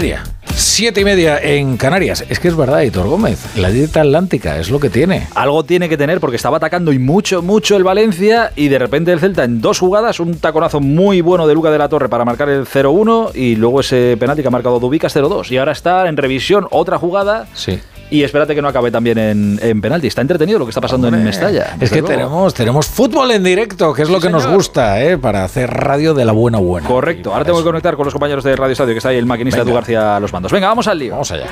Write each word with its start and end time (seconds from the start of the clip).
media. 0.00 0.24
Siete 0.54 1.00
y 1.00 1.04
media 1.04 1.38
en 1.38 1.78
Canarias. 1.78 2.22
Es 2.28 2.38
que 2.38 2.48
es 2.48 2.56
verdad, 2.56 2.82
Hitor 2.82 3.08
Gómez. 3.08 3.56
La 3.56 3.70
dieta 3.70 4.02
atlántica 4.02 4.58
es 4.58 4.68
lo 4.68 4.78
que 4.78 4.90
tiene. 4.90 5.26
Algo 5.34 5.64
tiene 5.64 5.88
que 5.88 5.96
tener 5.96 6.20
porque 6.20 6.36
estaba 6.36 6.58
atacando 6.58 6.92
y 6.92 6.98
mucho, 6.98 7.40
mucho 7.40 7.76
el 7.76 7.84
Valencia 7.84 8.52
y 8.56 8.68
de 8.68 8.78
repente 8.78 9.10
el 9.10 9.20
Celta 9.20 9.44
en 9.44 9.62
dos 9.62 9.78
jugadas, 9.78 10.20
un 10.20 10.38
taconazo 10.38 10.80
muy 10.80 11.22
bueno 11.22 11.46
de 11.46 11.54
Luca 11.54 11.70
de 11.70 11.78
la 11.78 11.88
Torre 11.88 12.10
para 12.10 12.26
marcar 12.26 12.50
el 12.50 12.66
0-1 12.66 13.34
y 13.34 13.56
luego 13.56 13.80
ese 13.80 14.18
penalti 14.20 14.42
que 14.42 14.48
ha 14.48 14.50
marcado 14.50 14.78
Dubicas 14.80 15.16
0-2. 15.16 15.50
Y 15.50 15.56
ahora 15.56 15.72
está 15.72 16.06
en 16.10 16.18
revisión 16.18 16.66
otra 16.70 16.98
jugada. 16.98 17.46
Sí. 17.54 17.80
Y 18.08 18.22
espérate 18.22 18.54
que 18.54 18.62
no 18.62 18.68
acabe 18.68 18.90
también 18.90 19.18
en, 19.18 19.58
en 19.60 19.80
penalti. 19.80 20.06
Está 20.06 20.20
entretenido 20.20 20.58
lo 20.58 20.64
que 20.64 20.70
está 20.70 20.80
pasando 20.80 21.08
en 21.08 21.24
Mestalla. 21.24 21.76
Es 21.80 21.90
que 21.90 22.02
tenemos, 22.02 22.54
tenemos 22.54 22.86
fútbol 22.86 23.32
en 23.32 23.42
directo, 23.42 23.92
que 23.92 24.02
es 24.02 24.10
lo 24.10 24.20
que 24.20 24.30
nos 24.30 24.46
gusta, 24.46 25.02
¿eh? 25.02 25.18
para 25.18 25.44
hacer 25.44 25.70
radio 25.70 26.14
de 26.14 26.24
la 26.24 26.32
buena 26.32 26.58
buena. 26.58 26.86
Correcto. 26.86 27.32
Ahora 27.32 27.44
tengo 27.44 27.58
que 27.58 27.64
conectar 27.64 27.96
con 27.96 28.04
los 28.04 28.14
compañeros 28.14 28.44
de 28.44 28.54
Radio 28.54 28.72
Estadio, 28.72 28.94
que 28.94 28.98
está 28.98 29.08
ahí 29.08 29.16
el 29.16 29.26
maquinista 29.26 29.62
Edu 29.62 29.74
García 29.74 30.16
a 30.16 30.20
los 30.20 30.32
mandos. 30.32 30.52
Venga, 30.52 30.68
vamos 30.68 30.86
al 30.86 30.98
lío. 30.98 31.12
Vamos 31.12 31.32
allá. 31.32 31.46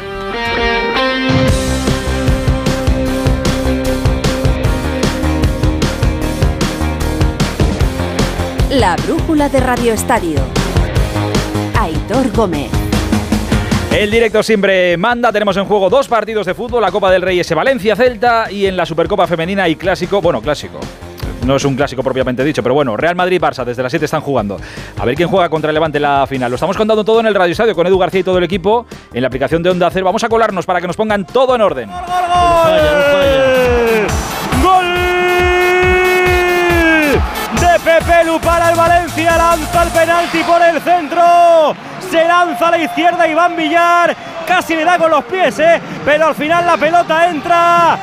La 8.70 8.96
brújula 8.96 9.48
de 9.48 9.60
Radio 9.60 9.92
Estadio. 9.92 10.38
Aitor 11.78 12.32
Gómez. 12.32 12.83
El 13.96 14.10
directo 14.10 14.42
siempre 14.42 14.96
manda. 14.96 15.30
Tenemos 15.30 15.56
en 15.56 15.66
juego 15.66 15.88
dos 15.88 16.08
partidos 16.08 16.46
de 16.46 16.54
fútbol: 16.54 16.82
la 16.82 16.90
Copa 16.90 17.12
del 17.12 17.22
Rey 17.22 17.38
ese 17.38 17.54
Valencia-Celta 17.54 18.50
y 18.50 18.66
en 18.66 18.76
la 18.76 18.84
Supercopa 18.84 19.26
Femenina 19.28 19.68
y 19.68 19.76
Clásico. 19.76 20.20
Bueno, 20.20 20.42
Clásico. 20.42 20.80
No 21.46 21.54
es 21.56 21.64
un 21.64 21.76
clásico 21.76 22.02
propiamente 22.02 22.42
dicho, 22.42 22.62
pero 22.62 22.74
bueno, 22.74 22.96
Real 22.96 23.14
Madrid-Barça, 23.14 23.64
desde 23.64 23.82
las 23.82 23.92
7 23.92 24.06
están 24.06 24.22
jugando. 24.22 24.58
A 24.98 25.04
ver 25.04 25.14
quién 25.14 25.28
juega 25.28 25.48
contra 25.50 25.70
el 25.70 25.74
Levante 25.74 25.98
en 25.98 26.02
la 26.02 26.26
final. 26.26 26.50
Lo 26.50 26.54
estamos 26.54 26.76
contando 26.76 27.04
todo 27.04 27.20
en 27.20 27.26
el 27.26 27.34
Radio 27.34 27.52
Estadio 27.52 27.74
con 27.74 27.86
Edu 27.86 27.98
García 27.98 28.20
y 28.20 28.24
todo 28.24 28.38
el 28.38 28.44
equipo 28.44 28.86
en 29.12 29.20
la 29.20 29.28
aplicación 29.28 29.62
de 29.62 29.70
Onda 29.70 29.90
Cero. 29.92 30.06
Vamos 30.06 30.24
a 30.24 30.28
colarnos 30.28 30.64
para 30.66 30.80
que 30.80 30.86
nos 30.86 30.96
pongan 30.96 31.26
todo 31.26 31.54
en 31.54 31.60
orden. 31.60 31.90
¡Gol! 31.90 31.98
¡Gol! 34.62 34.86
De 37.60 37.78
Pepe 37.84 38.24
Lu 38.24 38.40
para 38.40 38.70
el 38.70 38.76
Valencia, 38.76 39.36
lanza 39.36 39.82
el 39.82 39.90
penalti 39.90 40.38
por 40.38 40.62
el 40.62 40.80
centro. 40.80 41.76
Se 42.14 42.24
lanza 42.24 42.68
a 42.68 42.70
la 42.70 42.78
izquierda 42.78 43.26
Iván 43.26 43.56
Villar. 43.56 44.14
Casi 44.46 44.76
le 44.76 44.84
da 44.84 44.96
con 44.98 45.10
los 45.10 45.24
pies, 45.24 45.58
¿eh? 45.58 45.80
pero 46.04 46.28
al 46.28 46.36
final 46.36 46.64
la 46.64 46.76
pelota 46.76 47.28
entra. 47.28 47.98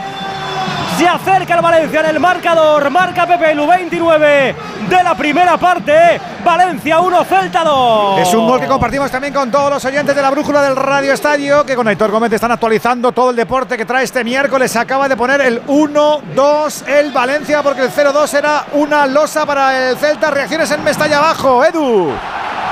Se 0.98 1.08
acerca 1.08 1.56
el 1.56 1.62
Valencia 1.62 2.02
en 2.02 2.06
el 2.08 2.20
marcador. 2.20 2.90
Marca 2.90 3.26
Pepe 3.26 3.56
Lu 3.56 3.66
29 3.66 4.56
de 4.90 5.04
la 5.04 5.16
primera 5.16 5.56
parte. 5.56 6.20
Valencia 6.44 7.00
1, 7.00 7.24
Celta 7.24 7.64
2. 7.64 8.20
Es 8.20 8.34
un 8.34 8.48
gol 8.48 8.60
que 8.60 8.68
compartimos 8.68 9.10
también 9.10 9.34
con 9.34 9.50
todos 9.50 9.70
los 9.70 9.86
oyentes 9.86 10.14
de 10.14 10.22
la 10.22 10.30
brújula 10.30 10.62
del 10.62 10.76
Radio 10.76 11.14
Estadio, 11.14 11.66
que 11.66 11.78
con 11.78 11.88
Aitor 11.88 12.12
Gómez 12.12 12.34
están 12.34 12.52
actualizando 12.52 13.14
todo 13.14 13.30
el 13.30 13.38
deporte 13.38 13.78
que 13.78 13.86
trae 13.86 14.04
este 14.04 14.26
miércoles. 14.26 14.76
Acaba 14.76 15.08
de 15.08 15.16
poner 15.16 15.40
el 15.40 15.66
1-2 15.68 16.86
el 16.86 17.14
Valencia, 17.14 17.64
porque 17.64 17.84
el 17.84 17.92
0-2 17.94 18.34
era 18.34 18.66
una 18.74 19.08
losa 19.08 19.46
para 19.46 19.88
el 19.88 19.96
Celta. 19.96 20.32
Reacciones 20.32 20.70
en 20.70 20.84
Mestalla 20.84 21.20
abajo, 21.20 21.64
Edu. 21.64 22.12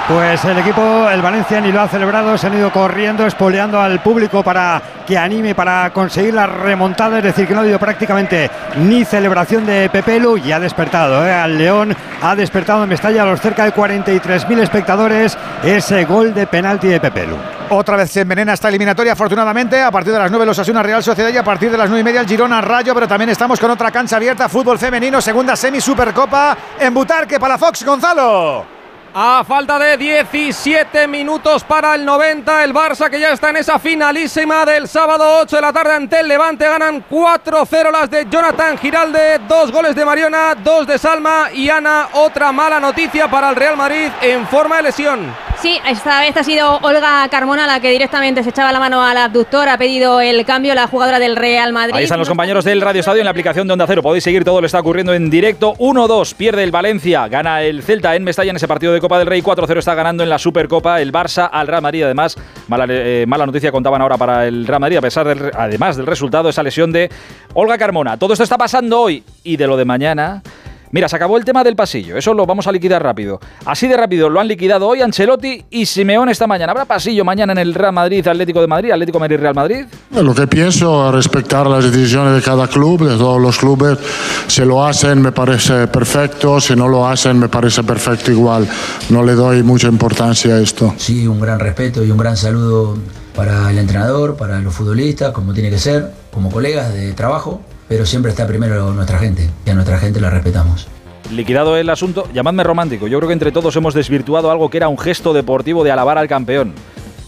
Pues 0.09 0.43
el 0.43 0.57
equipo, 0.57 1.07
el 1.07 1.21
Valencia, 1.21 1.61
ni 1.61 1.71
lo 1.71 1.81
ha 1.81 1.87
celebrado, 1.87 2.35
se 2.35 2.47
han 2.47 2.57
ido 2.57 2.71
corriendo, 2.71 3.27
espoleando 3.27 3.79
al 3.79 4.01
público 4.01 4.41
para 4.41 4.81
que 5.05 5.15
anime, 5.15 5.53
para 5.53 5.91
conseguir 5.93 6.33
la 6.33 6.47
remontada, 6.47 7.19
es 7.19 7.23
decir, 7.23 7.45
que 7.45 7.53
no 7.53 7.59
ha 7.59 7.61
habido 7.61 7.77
prácticamente 7.77 8.49
ni 8.77 9.05
celebración 9.05 9.67
de 9.67 9.87
Pepelu 9.87 10.37
y 10.37 10.51
ha 10.51 10.59
despertado 10.59 11.23
¿eh? 11.27 11.31
al 11.31 11.59
León, 11.59 11.95
ha 12.23 12.35
despertado 12.35 12.81
en 12.83 12.89
Mestalla 12.89 13.21
a 13.21 13.25
los 13.27 13.39
cerca 13.39 13.65
de 13.65 13.71
43.000 13.71 14.59
espectadores 14.61 15.37
ese 15.63 16.05
gol 16.05 16.33
de 16.33 16.47
penalti 16.47 16.87
de 16.87 16.99
Pepelu. 16.99 17.35
Otra 17.69 17.95
vez 17.95 18.09
se 18.09 18.21
envenena 18.21 18.53
esta 18.53 18.69
eliminatoria, 18.69 19.13
afortunadamente. 19.13 19.79
A 19.79 19.91
partir 19.91 20.11
de 20.11 20.17
las 20.17 20.31
9 20.31 20.43
los 20.43 20.57
Asuna 20.57 20.81
Real 20.81 21.03
Sociedad 21.03 21.29
y 21.29 21.37
a 21.37 21.43
partir 21.43 21.69
de 21.69 21.77
las 21.77 21.87
9 21.87 22.01
y 22.01 22.03
media 22.03 22.21
el 22.21 22.27
Girona 22.27 22.61
Rayo. 22.61 22.95
Pero 22.95 23.07
también 23.07 23.29
estamos 23.29 23.59
con 23.59 23.69
otra 23.69 23.91
cancha 23.91 24.15
abierta, 24.15 24.49
fútbol 24.49 24.79
femenino, 24.79 25.21
segunda 25.21 25.55
semi 25.55 25.79
Supercopa 25.79 26.57
en 26.79 26.91
Butarque, 26.95 27.39
Palafox, 27.39 27.85
Gonzalo. 27.85 28.78
A 29.13 29.43
falta 29.43 29.79
de 29.79 29.97
17 29.97 31.07
minutos 31.07 31.63
para 31.63 31.95
el 31.95 32.05
90, 32.05 32.63
el 32.63 32.71
Barça 32.71 33.09
que 33.09 33.19
ya 33.19 33.31
está 33.31 33.49
en 33.49 33.57
esa 33.57 33.79
finalísima 33.79 34.63
del 34.65 34.87
sábado 34.87 35.39
8 35.41 35.55
de 35.55 35.61
la 35.63 35.73
tarde 35.73 35.93
ante 35.93 36.19
el 36.19 36.27
Levante. 36.27 36.65
Ganan 36.65 37.03
4-0 37.09 37.91
las 37.91 38.11
de 38.11 38.27
Jonathan 38.29 38.77
Giralde, 38.77 39.39
dos 39.47 39.71
goles 39.71 39.95
de 39.95 40.05
Mariona, 40.05 40.53
dos 40.53 40.85
de 40.85 40.99
Salma 40.99 41.49
y 41.51 41.71
Ana. 41.71 42.09
Otra 42.13 42.51
mala 42.51 42.79
noticia 42.79 43.27
para 43.27 43.49
el 43.49 43.55
Real 43.55 43.75
Madrid 43.75 44.11
en 44.21 44.47
forma 44.47 44.77
de 44.77 44.83
lesión. 44.83 45.35
Sí, 45.61 45.77
esta 45.89 46.21
vez 46.21 46.37
ha 46.37 46.43
sido 46.43 46.77
Olga 46.83 47.27
Carmona 47.29 47.67
la 47.67 47.81
que 47.81 47.91
directamente 47.91 48.43
se 48.43 48.51
echaba 48.51 48.71
la 48.71 48.79
mano 48.79 49.03
al 49.03 49.17
abductor, 49.17 49.67
ha 49.67 49.77
pedido 49.77 50.21
el 50.21 50.45
cambio 50.45 50.73
la 50.73 50.87
jugadora 50.87 51.19
del 51.19 51.35
Real 51.35 51.73
Madrid. 51.73 51.95
Ahí 51.95 52.05
están 52.05 52.17
los 52.17 52.29
compañeros 52.29 52.63
del 52.63 52.79
Radio 52.79 53.01
Estadio 53.01 53.19
en 53.19 53.25
la 53.25 53.31
aplicación 53.31 53.67
de 53.67 53.73
Onda 53.73 53.85
Cero. 53.85 54.01
Podéis 54.01 54.23
seguir 54.23 54.45
todo 54.45 54.55
lo 54.55 54.61
que 54.61 54.67
está 54.67 54.79
ocurriendo 54.79 55.13
en 55.13 55.29
directo. 55.29 55.73
1-2 55.73 56.33
pierde 56.35 56.63
el 56.63 56.71
Valencia, 56.71 57.27
gana 57.27 57.61
el 57.61 57.83
Celta 57.83 58.15
en 58.15 58.23
Mestalla 58.23 58.51
en 58.51 58.55
ese 58.55 58.69
partido 58.69 58.93
de 58.93 59.01
Copa 59.01 59.19
del 59.19 59.27
Rey. 59.27 59.41
4-0 59.41 59.79
está 59.79 59.95
ganando 59.95 60.23
en 60.23 60.29
la 60.29 60.39
Supercopa 60.39 61.01
el 61.01 61.11
Barça 61.11 61.49
al 61.51 61.67
Real 61.67 61.81
Madrid. 61.81 62.03
Además, 62.03 62.37
mala, 62.69 62.85
eh, 62.87 63.25
noticia 63.27 63.69
contaban 63.69 64.01
ahora 64.01 64.17
para 64.17 64.47
el 64.47 64.65
Real 64.65 64.79
Madrid, 64.79 64.95
a 64.95 65.01
pesar 65.01 65.27
del, 65.27 65.51
además 65.53 65.97
del 65.97 66.05
resultado, 66.05 66.47
esa 66.47 66.63
lesión 66.63 66.93
de 66.93 67.09
Olga 67.53 67.77
Carmona. 67.77 68.15
Todo 68.15 68.31
esto 68.31 68.43
está 68.43 68.57
pasando 68.57 69.01
hoy 69.01 69.25
y 69.43 69.57
de 69.57 69.67
lo 69.67 69.75
de 69.75 69.83
mañana. 69.83 70.41
Mira, 70.91 71.07
se 71.07 71.15
acabó 71.15 71.37
el 71.37 71.45
tema 71.45 71.63
del 71.63 71.75
pasillo, 71.75 72.17
eso 72.17 72.33
lo 72.33 72.47
vamos 72.47 72.65
a 72.65 72.71
liquidar 72.71 73.03
rápido. 73.03 73.39
Así 73.65 73.87
de 73.87 73.95
rápido 73.95 74.27
lo 74.27 74.39
han 74.39 74.47
liquidado 74.47 74.87
hoy 74.87 75.01
Ancelotti 75.01 75.65
y 75.69 75.85
Simeone 75.85 76.31
esta 76.31 76.47
mañana. 76.47 76.71
¿Habrá 76.71 76.85
pasillo 76.85 77.23
mañana 77.23 77.53
en 77.53 77.59
el 77.59 77.75
Real 77.75 77.93
Madrid, 77.93 78.27
Atlético 78.27 78.59
de 78.61 78.67
Madrid, 78.67 78.91
Atlético 78.91 79.17
de 79.17 79.19
Madrid, 79.19 79.37
Real 79.39 79.53
Madrid? 79.53 79.85
Lo 80.11 80.33
que 80.33 80.47
pienso 80.47 81.07
es 81.09 81.13
respetar 81.13 81.67
las 81.67 81.91
decisiones 81.91 82.33
de 82.33 82.41
cada 82.41 82.67
club, 82.67 83.07
de 83.07 83.17
todos 83.17 83.39
los 83.39 83.59
clubes. 83.59 83.99
Si 84.47 84.65
lo 84.65 84.83
hacen 84.83 85.21
me 85.21 85.31
parece 85.31 85.85
perfecto, 85.87 86.59
si 86.59 86.75
no 86.75 86.87
lo 86.87 87.07
hacen 87.07 87.37
me 87.37 87.49
parece 87.49 87.83
perfecto 87.83 88.31
igual. 88.31 88.67
No 89.09 89.23
le 89.23 89.33
doy 89.33 89.61
mucha 89.61 89.87
importancia 89.89 90.55
a 90.55 90.59
esto. 90.59 90.95
Sí, 90.97 91.27
un 91.27 91.39
gran 91.39 91.59
respeto 91.59 92.03
y 92.03 92.09
un 92.09 92.17
gran 92.17 92.35
saludo 92.35 92.97
para 93.35 93.69
el 93.69 93.77
entrenador, 93.77 94.35
para 94.35 94.59
los 94.59 94.73
futbolistas, 94.73 95.33
como 95.33 95.53
tiene 95.53 95.69
que 95.69 95.77
ser, 95.77 96.11
como 96.33 96.49
colegas 96.49 96.91
de 96.93 97.13
trabajo 97.13 97.61
pero 97.89 98.05
siempre 98.05 98.31
está 98.31 98.47
primero 98.47 98.93
nuestra 98.93 99.17
gente 99.17 99.49
y 99.65 99.69
a 99.69 99.73
nuestra 99.73 99.97
gente 99.97 100.21
la 100.21 100.29
respetamos. 100.29 100.87
Liquidado 101.31 101.75
el 101.75 101.89
asunto, 101.89 102.27
llamadme 102.33 102.63
romántico. 102.63 103.07
Yo 103.07 103.17
creo 103.17 103.27
que 103.27 103.33
entre 103.33 103.51
todos 103.51 103.75
hemos 103.75 103.93
desvirtuado 103.93 104.49
algo 104.51 104.69
que 104.69 104.77
era 104.77 104.87
un 104.87 104.97
gesto 104.97 105.33
deportivo 105.33 105.83
de 105.83 105.91
alabar 105.91 106.17
al 106.17 106.27
campeón 106.27 106.73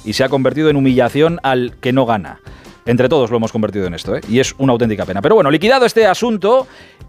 y 0.06 0.14
se 0.14 0.24
ha 0.24 0.30
convertido 0.30 0.70
en 0.70 0.76
humillación 0.76 1.40
al 1.44 1.76
que 1.82 1.92
no 1.92 2.06
gana. 2.06 2.40
Entre 2.86 3.10
todos 3.10 3.30
lo 3.30 3.38
hemos 3.38 3.52
convertido 3.52 3.86
en 3.86 3.94
esto, 3.94 4.16
¿eh? 4.16 4.22
y 4.28 4.40
es 4.40 4.56
una 4.58 4.74
auténtica 4.74 5.06
pena. 5.06 5.22
Pero 5.22 5.36
bueno, 5.36 5.52
liquidado 5.52 5.86
este 5.86 6.08
asunto, 6.08 6.68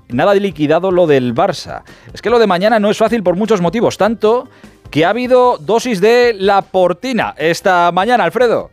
nada 0.09 0.35
de 0.35 0.41
liquidado 0.41 0.91
lo 0.91 1.07
del 1.07 1.35
Barça. 1.35 1.83
Es 2.13 2.21
que 2.21 2.29
lo 2.29 2.39
de 2.39 2.47
mañana 2.47 2.79
no 2.79 2.91
es 2.91 2.99
fácil 2.99 3.23
por 3.23 3.37
muchos 3.37 3.63
motivos, 3.63 3.97
tanto 3.97 4.49
que 4.91 5.07
ha 5.07 5.11
habido 5.11 5.57
dosis 5.57 6.03
de 6.03 6.35
la 6.39 6.61
portina 6.61 7.35
esta 7.39 7.91
mañana, 7.91 8.25
Alfredo. 8.25 8.71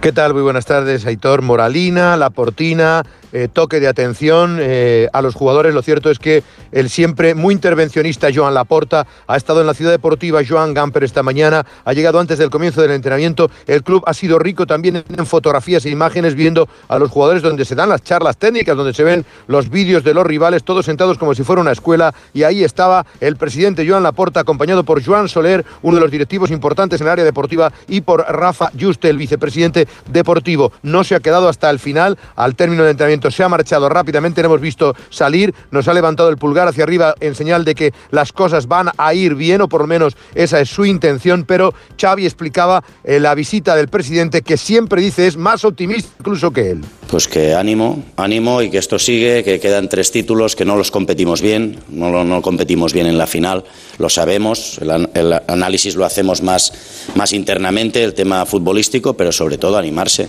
¿Qué 0.00 0.10
tal? 0.10 0.34
Muy 0.34 0.42
buenas 0.42 0.66
tardes, 0.66 1.06
Aitor. 1.06 1.42
Moralina, 1.42 2.16
La 2.16 2.30
Portina, 2.30 3.04
eh, 3.32 3.48
toque 3.52 3.80
de 3.80 3.88
atención 3.88 4.58
eh, 4.60 5.08
a 5.12 5.22
los 5.22 5.34
jugadores. 5.34 5.74
Lo 5.74 5.82
cierto 5.82 6.10
es 6.10 6.18
que 6.18 6.42
el 6.70 6.90
siempre 6.90 7.34
muy 7.34 7.54
intervencionista 7.54 8.28
Joan 8.34 8.54
Laporta 8.54 9.06
ha 9.26 9.36
estado 9.36 9.60
en 9.60 9.66
la 9.66 9.74
ciudad 9.74 9.90
deportiva 9.90 10.40
Joan 10.46 10.74
Gamper 10.74 11.04
esta 11.04 11.22
mañana, 11.22 11.66
ha 11.84 11.92
llegado 11.92 12.20
antes 12.20 12.38
del 12.38 12.50
comienzo 12.50 12.82
del 12.82 12.92
entrenamiento. 12.92 13.50
El 13.66 13.82
club 13.82 14.02
ha 14.06 14.14
sido 14.14 14.38
rico 14.38 14.66
también 14.66 15.04
en 15.08 15.26
fotografías 15.26 15.84
e 15.84 15.90
imágenes 15.90 16.34
viendo 16.34 16.68
a 16.88 16.98
los 16.98 17.10
jugadores 17.10 17.42
donde 17.42 17.64
se 17.64 17.74
dan 17.74 17.88
las 17.88 18.02
charlas 18.02 18.36
técnicas, 18.36 18.76
donde 18.76 18.94
se 18.94 19.04
ven 19.04 19.24
los 19.46 19.70
vídeos 19.70 20.04
de 20.04 20.14
los 20.14 20.26
rivales, 20.26 20.64
todos 20.64 20.86
sentados 20.86 21.18
como 21.18 21.34
si 21.34 21.42
fuera 21.42 21.62
una 21.62 21.72
escuela. 21.72 22.14
Y 22.34 22.42
ahí 22.42 22.64
estaba 22.64 23.06
el 23.20 23.36
presidente 23.36 23.88
Joan 23.88 24.02
Laporta, 24.02 24.40
acompañado 24.40 24.84
por 24.84 25.04
Joan 25.04 25.28
Soler, 25.28 25.64
uno 25.82 25.96
de 25.96 26.02
los 26.02 26.10
directivos 26.10 26.50
importantes 26.50 27.00
en 27.00 27.06
el 27.06 27.12
área 27.12 27.24
deportiva, 27.24 27.72
y 27.88 28.02
por 28.02 28.20
Rafa 28.20 28.70
Juste, 28.78 29.08
el 29.08 29.18
vicepresidente 29.18 29.88
deportivo. 30.10 30.72
No 30.82 31.04
se 31.04 31.14
ha 31.14 31.20
quedado 31.20 31.48
hasta 31.48 31.70
el 31.70 31.78
final, 31.78 32.18
al 32.36 32.54
término 32.54 32.82
del 32.82 32.92
entrenamiento 32.92 33.21
se 33.30 33.42
ha 33.42 33.48
marchado 33.48 33.88
rápidamente, 33.88 34.42
le 34.42 34.46
hemos 34.46 34.60
visto 34.60 34.94
salir, 35.10 35.54
nos 35.70 35.88
ha 35.88 35.94
levantado 35.94 36.28
el 36.28 36.36
pulgar 36.36 36.68
hacia 36.68 36.84
arriba 36.84 37.14
en 37.20 37.34
señal 37.34 37.64
de 37.64 37.74
que 37.74 37.92
las 38.10 38.32
cosas 38.32 38.66
van 38.66 38.90
a 38.96 39.14
ir 39.14 39.34
bien, 39.34 39.60
o 39.60 39.68
por 39.68 39.82
lo 39.82 39.86
menos 39.86 40.16
esa 40.34 40.60
es 40.60 40.68
su 40.68 40.84
intención, 40.84 41.44
pero 41.44 41.74
Xavi 42.00 42.24
explicaba 42.24 42.82
eh, 43.04 43.20
la 43.20 43.34
visita 43.34 43.76
del 43.76 43.88
presidente 43.88 44.42
que 44.42 44.56
siempre 44.56 45.00
dice 45.00 45.26
es 45.26 45.36
más 45.36 45.64
optimista 45.64 46.10
incluso 46.18 46.50
que 46.50 46.70
él. 46.70 46.80
Pues 47.10 47.28
que 47.28 47.54
ánimo, 47.54 48.04
ánimo 48.16 48.62
y 48.62 48.70
que 48.70 48.78
esto 48.78 48.98
sigue, 48.98 49.44
que 49.44 49.60
quedan 49.60 49.88
tres 49.88 50.10
títulos, 50.10 50.56
que 50.56 50.64
no 50.64 50.76
los 50.76 50.90
competimos 50.90 51.42
bien, 51.42 51.78
no, 51.88 52.24
no 52.24 52.42
competimos 52.42 52.92
bien 52.92 53.06
en 53.06 53.18
la 53.18 53.26
final, 53.26 53.64
lo 53.98 54.08
sabemos, 54.08 54.78
el, 54.80 55.08
el 55.14 55.32
análisis 55.46 55.94
lo 55.94 56.04
hacemos 56.04 56.42
más, 56.42 56.72
más 57.14 57.32
internamente, 57.32 58.02
el 58.02 58.14
tema 58.14 58.46
futbolístico, 58.46 59.14
pero 59.14 59.32
sobre 59.32 59.58
todo 59.58 59.76
animarse 59.76 60.28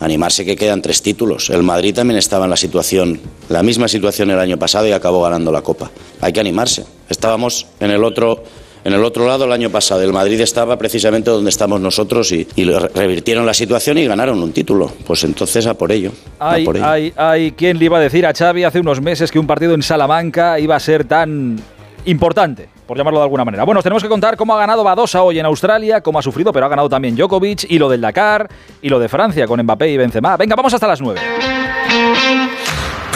animarse 0.00 0.44
que 0.44 0.56
quedan 0.56 0.82
tres 0.82 1.02
títulos. 1.02 1.50
El 1.50 1.62
Madrid 1.62 1.94
también 1.94 2.18
estaba 2.18 2.44
en 2.44 2.50
la 2.50 2.56
situación, 2.56 3.20
la 3.48 3.62
misma 3.62 3.88
situación 3.88 4.30
el 4.30 4.38
año 4.38 4.58
pasado 4.58 4.86
y 4.86 4.92
acabó 4.92 5.22
ganando 5.22 5.52
la 5.52 5.62
Copa. 5.62 5.90
Hay 6.20 6.32
que 6.32 6.40
animarse. 6.40 6.84
Estábamos 7.08 7.66
en 7.80 7.90
el 7.90 8.04
otro 8.04 8.42
en 8.84 8.92
el 8.92 9.02
otro 9.02 9.26
lado 9.26 9.46
el 9.46 9.52
año 9.52 9.70
pasado. 9.70 10.02
El 10.02 10.12
Madrid 10.12 10.38
estaba 10.40 10.76
precisamente 10.76 11.30
donde 11.30 11.48
estamos 11.48 11.80
nosotros 11.80 12.30
y, 12.32 12.46
y 12.54 12.64
revirtieron 12.64 13.46
la 13.46 13.54
situación 13.54 13.96
y 13.98 14.06
ganaron 14.06 14.42
un 14.42 14.52
título. 14.52 14.92
Pues 15.06 15.24
entonces 15.24 15.66
a 15.66 15.74
por 15.74 15.90
ello. 15.90 16.12
Hay, 16.38 16.64
por 16.66 16.76
ello. 16.76 16.86
hay, 16.86 17.12
hay 17.16 17.52
quien 17.52 17.78
le 17.78 17.86
iba 17.86 17.96
a 17.96 18.00
decir 18.00 18.26
a 18.26 18.34
Xavi 18.34 18.64
hace 18.64 18.80
unos 18.80 19.00
meses 19.00 19.32
que 19.32 19.38
un 19.38 19.46
partido 19.46 19.74
en 19.74 19.82
Salamanca 19.82 20.60
iba 20.60 20.76
a 20.76 20.80
ser 20.80 21.04
tan 21.06 21.58
importante, 22.04 22.68
por 22.86 22.96
llamarlo 22.96 23.20
de 23.20 23.24
alguna 23.24 23.44
manera. 23.44 23.64
Bueno, 23.64 23.78
os 23.78 23.84
tenemos 23.84 24.02
que 24.02 24.08
contar 24.08 24.36
cómo 24.36 24.54
ha 24.54 24.58
ganado 24.58 24.84
Badosa 24.84 25.22
hoy 25.22 25.38
en 25.38 25.46
Australia, 25.46 26.00
cómo 26.00 26.18
ha 26.18 26.22
sufrido, 26.22 26.52
pero 26.52 26.66
ha 26.66 26.68
ganado 26.68 26.88
también 26.88 27.16
Djokovic, 27.16 27.64
y 27.68 27.78
lo 27.78 27.88
del 27.88 28.00
Dakar, 28.00 28.48
y 28.82 28.88
lo 28.88 28.98
de 28.98 29.08
Francia 29.08 29.46
con 29.46 29.62
Mbappé 29.62 29.90
y 29.90 29.96
Benzema. 29.96 30.36
Venga, 30.36 30.56
vamos 30.56 30.74
hasta 30.74 30.86
las 30.86 31.00
9. 31.00 31.20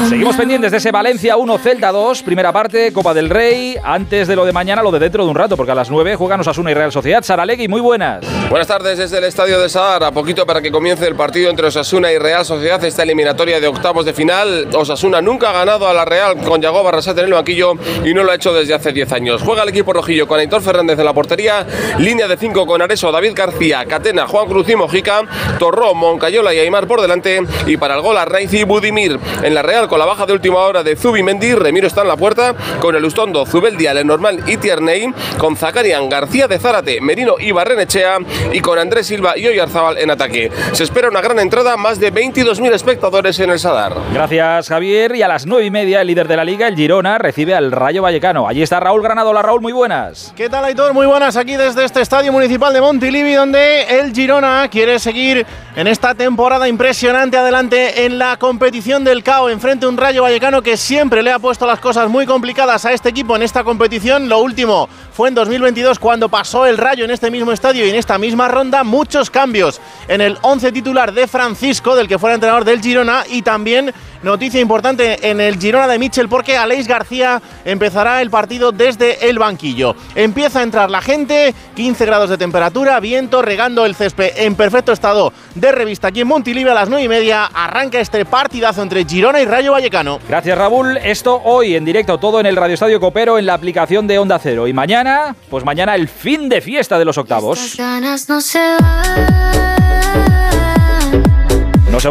Seguimos 0.06 0.37
pendientes 0.37 0.71
de 0.71 0.79
ese 0.79 0.93
Valencia 0.93 1.37
1, 1.37 1.59
Celta 1.59 1.91
2, 1.91 2.23
primera 2.23 2.53
parte, 2.53 2.93
Copa 2.93 3.12
del 3.12 3.29
Rey. 3.29 3.77
Antes 3.83 4.29
de 4.29 4.37
lo 4.37 4.45
de 4.45 4.53
mañana, 4.53 4.81
lo 4.81 4.93
de 4.93 5.00
dentro 5.00 5.25
de 5.25 5.31
un 5.31 5.35
rato, 5.35 5.56
porque 5.56 5.73
a 5.73 5.75
las 5.75 5.91
9 5.91 6.15
juegan 6.15 6.41
Osasuna 6.41 6.71
y 6.71 6.75
Real 6.75 6.93
Sociedad. 6.93 7.23
Saralegui, 7.23 7.67
muy 7.67 7.81
buenas. 7.81 8.25
Buenas 8.49 8.69
tardes 8.69 8.97
desde 8.97 9.19
el 9.19 9.25
Estadio 9.25 9.59
de 9.59 9.69
Sadar. 9.69 10.05
A 10.05 10.12
poquito 10.12 10.47
para 10.47 10.62
que 10.62 10.71
comience 10.71 11.06
el 11.06 11.17
partido 11.17 11.50
entre 11.50 11.67
Osasuna 11.67 12.12
y 12.12 12.19
Real 12.19 12.45
Sociedad, 12.45 12.83
esta 12.85 13.03
eliminatoria 13.03 13.61
de 13.61 13.67
octavos 13.67 14.05
de 14.06 14.12
final. 14.15 14.69
Osasuna 14.73 15.21
nunca 15.21 15.50
ha 15.50 15.53
ganado 15.53 15.89
a 15.89 15.93
la 15.93 16.05
Real 16.05 16.37
con 16.39 16.62
Yago 16.62 16.83
Barrasate 16.83 17.21
en 17.21 17.27
el 17.27 17.33
banquillo 17.35 17.75
y 18.05 18.15
no 18.15 18.23
lo 18.23 18.31
ha 18.31 18.37
hecho 18.37 18.55
desde 18.55 18.75
hace 18.75 18.93
10 18.93 19.12
años. 19.12 19.43
Juega 19.43 19.65
el 19.65 19.69
equipo 19.69 19.93
rojillo 19.93 20.29
con 20.29 20.39
Aitor 20.39 20.62
Fernández 20.62 20.99
en 20.99 21.05
la 21.05 21.12
portería, 21.12 21.67
línea 21.99 22.29
de 22.29 22.37
5 22.37 22.67
con 22.67 22.81
Areso, 22.81 23.11
David 23.11 23.33
García, 23.35 23.85
Catena, 23.85 24.29
Juan 24.29 24.47
Cruz 24.47 24.69
y 24.69 24.77
Mojica, 24.77 25.23
Torró, 25.59 25.94
Moncayola 25.94 26.55
y 26.55 26.61
Aymar 26.61 26.87
por 26.87 27.01
delante 27.01 27.43
y 27.67 27.77
para 27.77 27.97
el 27.97 28.01
gol 28.01 28.17
a 28.17 28.25
Raiz 28.25 28.55
y 28.55 28.62
Budimir. 28.62 29.19
En 29.43 29.55
la 29.55 29.62
Real 29.62 29.88
con 29.88 29.99
la 29.99 30.05
baja 30.05 30.26
de 30.26 30.35
última 30.35 30.58
hora 30.58 30.82
de 30.82 30.96
Zubimendi, 30.96 31.55
Remiro 31.55 31.87
está 31.87 32.02
en 32.02 32.08
la 32.08 32.17
puerta 32.17 32.55
con 32.81 32.94
el 32.94 33.05
Ustondo, 33.05 33.46
Zubeldia, 33.46 33.94
Lenormand 33.94 34.49
y 34.49 34.58
Tierney, 34.58 35.12
con 35.38 35.56
Zacarian, 35.56 36.08
García 36.08 36.46
de 36.46 36.58
Zárate, 36.58 37.00
Merino 37.00 37.37
y 37.38 37.52
Barrenechea 37.52 38.19
y 38.52 38.61
con 38.61 38.79
Andrés 38.79 39.06
Silva 39.06 39.38
y 39.38 39.46
Oyarzábal 39.49 39.99
en 39.99 40.11
ataque. 40.11 40.52
Se 40.73 40.85
espera 40.85 41.08
una 41.08 41.23
gran 41.23 41.38
entrada, 41.38 41.76
más 41.76 41.99
de 41.99 42.12
22.000 42.12 42.73
espectadores 42.75 43.40
en 43.40 43.50
el 43.50 43.58
Sadar. 43.58 43.94
Gracias, 44.12 44.69
Javier. 44.69 45.17
Y 45.17 45.23
a 45.23 45.29
las 45.29 45.46
9 45.46 45.64
y 45.64 45.70
media, 45.70 46.02
el 46.02 46.06
líder 46.06 46.29
de 46.29 46.37
la 46.37 46.44
liga, 46.44 46.69
el 46.69 46.76
Girona, 46.76 47.19
recibe 47.19 47.55
al 47.55 47.73
Rayo 47.73 48.02
Vallecano. 48.02 48.46
Allí 48.46 48.62
está 48.62 48.81
Raúl 48.81 49.02
Granado. 49.02 49.31
Hola, 49.31 49.43
Raúl, 49.43 49.62
muy 49.62 49.73
buenas. 49.73 50.32
¿Qué 50.37 50.50
tal, 50.50 50.64
Aitor? 50.64 50.93
Muy 50.93 51.06
buenas 51.06 51.37
aquí 51.37 51.56
desde 51.56 51.84
este 51.84 52.02
estadio 52.02 52.31
municipal 52.31 52.73
de 52.75 52.81
Montilivi, 52.81 53.32
donde 53.32 53.84
el 53.84 54.12
Girona 54.12 54.69
quiere 54.70 54.99
seguir 54.99 55.46
en 55.76 55.87
esta 55.87 56.14
temporada 56.14 56.69
impresionante 56.69 57.37
adelante 57.38 58.05
en 58.05 58.19
la 58.19 58.37
competición 58.37 59.05
del 59.05 59.23
CAO, 59.23 59.49
enfrente 59.49 59.78
un 59.87 59.97
Rayo 59.97 60.23
Vallecano 60.23 60.63
que 60.63 60.77
siempre 60.77 61.23
le 61.23 61.31
ha 61.31 61.39
puesto 61.39 61.67
las 61.67 61.79
cosas 61.79 62.09
muy 62.09 62.27
complicadas 62.27 62.85
a 62.85 62.93
este 62.93 63.11
equipo 63.11 63.37
en 63.37 63.43
esta 63.43 63.63
competición. 63.63 64.29
Lo 64.29 64.39
último 64.41 64.89
fue 65.13 65.29
en 65.29 65.35
2022 65.35 65.99
cuando 65.99 66.29
pasó 66.29 66.67
el 66.67 66.79
Rayo 66.79 67.05
en 67.05 67.11
este 67.11 67.31
mismo 67.31 67.53
estadio 67.53 67.87
y 67.87 67.91
en 67.91 67.95
esta 67.95 68.19
misma 68.19 68.49
ronda. 68.49 68.83
Muchos 68.83 69.31
cambios 69.31 69.81
en 70.09 70.21
el 70.21 70.39
11 70.43 70.73
titular 70.73 71.13
de 71.13 71.29
Francisco, 71.29 71.95
del 71.95 72.09
que 72.09 72.19
fuera 72.19 72.35
entrenador 72.35 72.65
del 72.65 72.81
Girona, 72.81 73.25
y 73.29 73.43
también 73.43 73.93
noticia 74.23 74.61
importante 74.61 75.29
en 75.29 75.41
el 75.41 75.59
Girona 75.59 75.88
de 75.88 75.99
Mitchell 75.99 76.29
porque 76.29 76.56
Aleix 76.56 76.87
García 76.87 77.41
empezará 77.65 78.23
el 78.23 78.31
partido 78.31 78.73
desde 78.73 79.29
el 79.29 79.38
banquillo. 79.38 79.94
Empieza 80.15 80.61
a 80.61 80.62
entrar 80.62 80.91
la 80.91 81.00
gente, 81.00 81.55
15 81.75 82.06
grados 82.06 82.31
de 82.31 82.38
temperatura, 82.38 82.99
viento, 83.00 83.43
regando 83.43 83.87
el 83.87 83.94
césped 83.94 84.32
en 84.37 84.55
perfecto 84.55 84.93
estado 84.93 85.32
de 85.55 85.73
revista 85.73 86.09
aquí 86.09 86.20
en 86.20 86.29
Montilivi 86.29 86.69
a 86.70 86.75
las 86.75 86.88
9 86.88 87.05
y 87.05 87.09
media. 87.09 87.47
Arranca 87.47 88.00
este 88.00 88.25
partidazo 88.25 88.82
entre 88.82 89.05
Girona 89.05 89.41
y 89.41 89.44
Rayo 89.44 89.73
Vallecano. 89.73 90.19
Gracias, 90.29 90.56
Raúl. 90.56 90.97
Esto 90.99 91.41
hoy 91.44 91.75
en 91.75 91.85
directo, 91.85 92.19
todo 92.19 92.41
en 92.41 92.47
el 92.47 92.56
Radio 92.56 92.75
Estadio 92.75 93.00
Copero, 93.00 93.38
en 93.38 93.47
la 93.47 93.55
aplicación 93.55 94.06
de 94.06 94.19
Onda 94.19 94.38
Cero. 94.38 94.67
Y 94.67 94.73
mañana, 94.73 95.35
pues 95.50 95.65
mañana 95.65 95.94
el 95.94 96.09
fin 96.09 96.49
de 96.49 96.61
fiesta 96.61 96.99
de 96.99 97.05
los 97.05 97.19
octavos. 97.19 97.59
No 97.59 98.41
se 98.41 98.59
van 98.81 100.07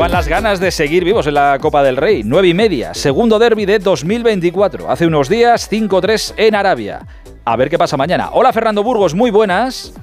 las 0.10 0.28
ganas 0.28 0.60
de 0.60 0.72
seguir 0.72 1.04
vivos 1.04 1.28
en 1.28 1.36
la 1.36 1.58
Copa 1.60 1.84
del 1.84 1.98
Rey. 1.98 2.24
9 2.24 2.48
y 2.48 2.54
media, 2.54 2.94
segundo 2.94 3.40
derby 3.40 3.66
de 3.66 3.80
2024. 3.80 4.90
Hace 4.90 5.06
unos 5.06 5.30
días, 5.30 5.72
5-3 5.72 6.34
en 6.38 6.56
Arabia. 6.56 7.06
A 7.46 7.56
ver 7.56 7.70
qué 7.70 7.78
pasa 7.78 7.98
mañana. 7.98 8.30
Hola, 8.34 8.52
Fernando 8.52 8.84
Burgos, 8.84 9.14
muy 9.14 9.32
buenas. 9.32 9.94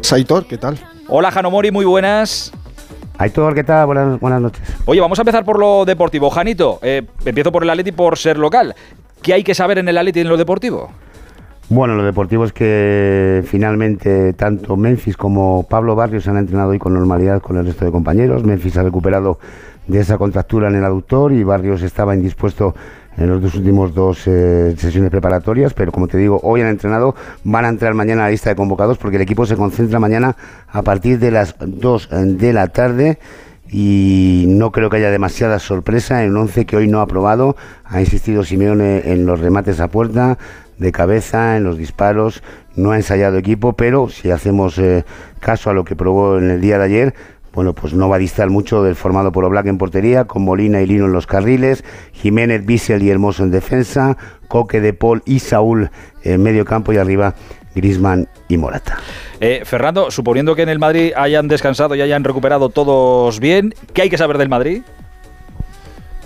Saitor, 0.00 0.46
¿qué 0.46 0.58
tal? 0.58 0.78
Hola, 1.08 1.30
Jano 1.30 1.50
Mori, 1.50 1.70
muy 1.70 1.84
buenas. 1.84 2.52
Aitor, 3.18 3.54
¿qué 3.54 3.64
tal? 3.64 3.86
Buenas, 3.86 4.18
buenas 4.20 4.40
noches. 4.40 4.62
Oye, 4.86 5.00
vamos 5.00 5.18
a 5.18 5.22
empezar 5.22 5.44
por 5.44 5.58
lo 5.58 5.84
deportivo. 5.84 6.30
Janito, 6.30 6.78
eh, 6.82 7.02
empiezo 7.24 7.52
por 7.52 7.62
el 7.62 7.70
Atleti 7.70 7.92
por 7.92 8.16
ser 8.18 8.38
local. 8.38 8.74
¿Qué 9.22 9.34
hay 9.34 9.44
que 9.44 9.54
saber 9.54 9.78
en 9.78 9.88
el 9.88 9.98
Atleti 9.98 10.20
y 10.20 10.22
en 10.22 10.28
lo 10.28 10.36
deportivo? 10.36 10.90
Bueno, 11.70 11.94
lo 11.94 12.02
deportivo 12.02 12.44
es 12.44 12.52
que 12.52 13.44
finalmente 13.46 14.32
tanto 14.32 14.76
Memphis 14.76 15.16
como 15.16 15.68
Pablo 15.70 15.94
Barrios 15.94 16.26
han 16.26 16.36
entrenado 16.36 16.70
hoy 16.70 16.80
con 16.80 16.94
normalidad 16.94 17.40
con 17.40 17.58
el 17.58 17.64
resto 17.64 17.84
de 17.84 17.92
compañeros. 17.92 18.42
Memphis 18.42 18.76
ha 18.76 18.82
recuperado 18.82 19.38
de 19.86 20.00
esa 20.00 20.18
contractura 20.18 20.66
en 20.66 20.74
el 20.74 20.84
aductor 20.84 21.32
y 21.32 21.44
Barrios 21.44 21.82
estaba 21.82 22.16
indispuesto 22.16 22.74
en 23.16 23.28
los 23.28 23.40
dos 23.40 23.54
últimos 23.54 23.94
dos 23.94 24.26
eh, 24.26 24.74
sesiones 24.76 25.12
preparatorias, 25.12 25.72
pero 25.72 25.92
como 25.92 26.08
te 26.08 26.18
digo, 26.18 26.40
hoy 26.42 26.60
han 26.60 26.66
entrenado, 26.66 27.14
van 27.44 27.64
a 27.64 27.68
entrar 27.68 27.94
mañana 27.94 28.22
a 28.22 28.24
la 28.24 28.30
lista 28.32 28.50
de 28.50 28.56
convocados 28.56 28.98
porque 28.98 29.18
el 29.18 29.22
equipo 29.22 29.46
se 29.46 29.54
concentra 29.54 30.00
mañana 30.00 30.34
a 30.66 30.82
partir 30.82 31.20
de 31.20 31.30
las 31.30 31.54
2 31.60 32.08
de 32.36 32.52
la 32.52 32.66
tarde 32.66 33.20
y 33.70 34.46
no 34.48 34.72
creo 34.72 34.90
que 34.90 34.96
haya 34.96 35.10
demasiada 35.12 35.60
sorpresa 35.60 36.24
en 36.24 36.32
un 36.32 36.38
11 36.38 36.66
que 36.66 36.76
hoy 36.76 36.88
no 36.88 37.00
ha 37.00 37.06
probado. 37.06 37.54
Ha 37.84 38.00
insistido 38.00 38.42
Simeone 38.42 39.12
en 39.12 39.26
los 39.26 39.38
remates 39.38 39.78
a 39.78 39.86
puerta, 39.86 40.38
de 40.80 40.90
cabeza, 40.90 41.56
en 41.56 41.64
los 41.64 41.78
disparos. 41.78 42.42
No 42.74 42.90
ha 42.90 42.96
ensayado 42.96 43.38
equipo, 43.38 43.74
pero 43.74 44.08
si 44.08 44.30
hacemos 44.30 44.78
eh, 44.78 45.04
caso 45.38 45.70
a 45.70 45.74
lo 45.74 45.84
que 45.84 45.94
probó 45.94 46.38
en 46.38 46.50
el 46.50 46.60
día 46.60 46.78
de 46.78 46.84
ayer, 46.84 47.14
bueno, 47.52 47.74
pues 47.74 47.94
no 47.94 48.08
va 48.08 48.16
a 48.16 48.18
distar 48.18 48.48
mucho 48.48 48.82
del 48.82 48.96
formado 48.96 49.32
por 49.32 49.44
Oblak 49.44 49.66
en 49.66 49.78
portería, 49.78 50.24
con 50.24 50.42
Molina 50.42 50.80
y 50.80 50.86
Lino 50.86 51.06
en 51.06 51.12
los 51.12 51.26
carriles, 51.26 51.84
Jiménez, 52.12 52.64
Bissell 52.64 53.02
y 53.02 53.10
Hermoso 53.10 53.42
en 53.42 53.50
defensa, 53.50 54.16
Coque 54.48 54.80
de 54.80 54.92
Paul 54.92 55.22
y 55.26 55.40
Saúl 55.40 55.90
en 56.22 56.42
medio 56.42 56.64
campo 56.64 56.92
y 56.92 56.96
arriba 56.96 57.34
Grisman 57.74 58.28
y 58.48 58.56
Morata. 58.56 58.98
Eh, 59.40 59.62
Fernando, 59.64 60.10
suponiendo 60.10 60.54
que 60.54 60.62
en 60.62 60.68
el 60.68 60.78
Madrid 60.78 61.12
hayan 61.16 61.48
descansado 61.48 61.94
y 61.94 62.02
hayan 62.02 62.24
recuperado 62.24 62.68
todos 62.68 63.40
bien, 63.40 63.74
¿qué 63.92 64.02
hay 64.02 64.10
que 64.10 64.18
saber 64.18 64.38
del 64.38 64.48
Madrid? 64.48 64.82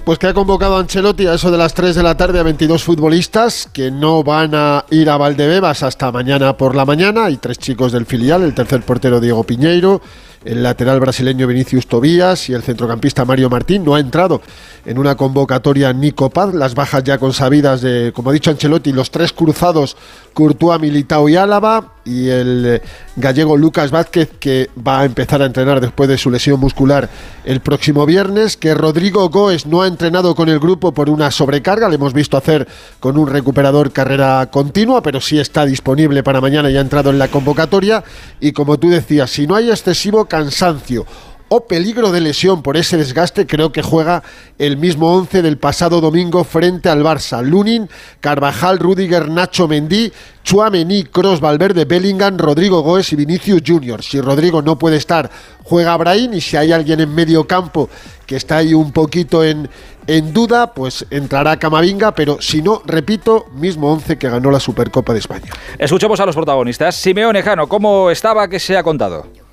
Pues 0.05 0.19
que 0.19 0.27
ha 0.27 0.35
convocado 0.35 0.77
a 0.77 0.81
Ancelotti 0.81 1.27
a 1.27 1.33
eso 1.33 1.51
de 1.51 1.57
las 1.57 1.73
3 1.73 1.95
de 1.97 2.03
la 2.03 2.15
tarde 2.15 2.39
a 2.39 2.43
22 2.43 2.85
futbolistas 2.85 3.71
que 3.73 3.91
no 3.91 4.23
van 4.23 4.55
a 4.55 4.85
ir 4.91 5.09
a 5.09 5.17
Valdebebas 5.17 5.83
hasta 5.83 6.13
mañana 6.13 6.59
por 6.59 6.75
la 6.75 6.85
mañana. 6.85 7.25
Hay 7.25 7.39
tres 7.39 7.57
chicos 7.59 7.91
del 7.91 8.05
filial, 8.05 8.43
el 8.43 8.53
tercer 8.53 8.83
portero 8.83 9.19
Diego 9.19 9.45
Piñeiro, 9.45 10.03
el 10.45 10.63
lateral 10.63 11.01
brasileño 11.01 11.47
Vinicius 11.47 11.87
Tobías 11.87 12.51
y 12.51 12.53
el 12.53 12.63
centrocampista 12.63 13.25
Mario 13.25 13.49
Martín. 13.49 13.83
No 13.83 13.95
ha 13.95 14.01
entrado 14.01 14.43
en 14.85 14.99
una 14.99 15.15
convocatoria 15.15 15.91
Nico 15.95 16.29
Paz. 16.29 16.53
Las 16.53 16.75
bajas 16.75 17.03
ya 17.03 17.17
consabidas 17.17 17.81
de, 17.81 18.13
como 18.15 18.29
ha 18.29 18.35
dicho 18.35 18.51
Ancelotti, 18.51 18.93
los 18.93 19.11
tres 19.11 19.33
cruzados 19.33 19.97
Courtois, 20.35 20.83
Militao 20.83 21.31
y 21.31 21.37
Álava 21.37 21.94
y 22.05 22.29
el 22.29 22.67
eh, 22.67 22.83
gallego 23.17 23.57
Lucas 23.57 23.91
Vázquez 23.91 24.31
que 24.39 24.71
va 24.87 25.01
a 25.01 25.05
empezar 25.05 25.43
a 25.43 25.47
entrenar 25.47 25.81
después 25.81 26.09
de 26.09 26.19
su 26.19 26.31
lesión 26.31 26.61
muscular 26.61 27.09
el 27.45 27.61
próximo 27.61 28.07
viernes, 28.07 28.57
que 28.57 28.75
Rodrigo 28.75 29.29
Goes 29.29 29.67
no 29.67 29.83
ha 29.83 29.87
entrenado 29.87 30.35
con 30.35 30.49
el 30.49 30.59
grupo 30.59 30.93
por 30.93 31.11
una 31.11 31.31
sobrecarga, 31.31 31.89
le 31.89 31.97
hemos 31.97 32.13
visto 32.13 32.37
hacer 32.37 32.67
con 33.01 33.19
un 33.19 33.29
recuperador 33.29 33.93
carrera 33.93 34.49
continua, 34.51 35.03
pero 35.03 35.21
sí 35.21 35.39
está 35.39 35.67
disponible 35.67 36.23
para 36.23 36.41
mañana 36.41 36.71
y 36.71 36.77
ha 36.77 36.81
entrado 36.81 37.11
en 37.11 37.19
la 37.19 37.29
convocatoria. 37.29 38.05
Y 38.41 38.53
como 38.53 38.79
tú 38.79 38.91
decías, 38.91 39.31
si 39.31 39.47
no 39.47 39.57
hay 39.57 39.71
excesivo 39.71 40.27
cansancio 40.27 41.07
o 41.49 41.67
peligro 41.67 42.11
de 42.11 42.21
lesión 42.21 42.63
por 42.63 42.77
ese 42.77 42.97
desgaste, 42.97 43.47
creo 43.47 43.71
que 43.71 43.83
juega 43.83 44.23
el 44.59 44.77
mismo 44.77 45.15
11 45.15 45.43
del 45.43 45.59
pasado 45.59 46.01
domingo 46.01 46.43
frente 46.45 46.89
al 46.89 47.03
Barça. 47.03 47.43
Lunin, 47.43 47.89
Carvajal, 48.21 48.79
Rudiger, 48.79 49.29
Nacho 49.29 49.69
Mendí, 49.69 50.13
Chuamení, 50.43 51.05
Cross, 51.05 51.41
Valverde, 51.41 51.85
Bellingham, 51.85 52.39
Rodrigo 52.39 52.81
Goes 52.83 53.13
y 53.13 53.17
Vinicius 53.17 53.63
Junior. 53.67 54.03
Si 54.03 54.21
Rodrigo 54.21 54.63
no 54.63 54.79
puede 54.79 54.97
estar, 54.97 55.31
juega 55.63 55.97
Brahim 55.97 56.35
y 56.35 56.41
si 56.41 56.57
hay 56.57 56.73
alguien 56.73 57.01
en 57.01 57.15
medio 57.15 57.47
campo 57.47 57.89
que 58.27 58.37
está 58.37 58.59
ahí 58.59 58.75
un 58.75 58.91
poquito 58.93 59.45
en, 59.45 59.69
en 60.07 60.33
duda, 60.33 60.73
pues 60.73 61.07
entrará 61.11 61.59
Camavinga, 61.59 62.15
pero 62.15 62.41
si 62.41 62.63
no, 62.63 62.83
repito, 62.87 63.47
mismo 63.55 63.93
11 63.93 64.19
que 64.19 64.29
ganó 64.29 64.51
la 64.51 64.61
Supercopa 64.61 65.13
de 65.13 65.19
España. 65.19 65.51
Escuchemos 65.79 66.19
a 66.21 66.27
los 66.27 66.35
protagonistas. 66.35 66.97
Simeone 66.97 67.43
Jano, 67.43 67.69
¿cómo 67.69 68.11
estaba? 68.11 68.49
¿Qué 68.49 68.59
se 68.59 68.77
ha 68.77 68.83
contado? 68.83 69.44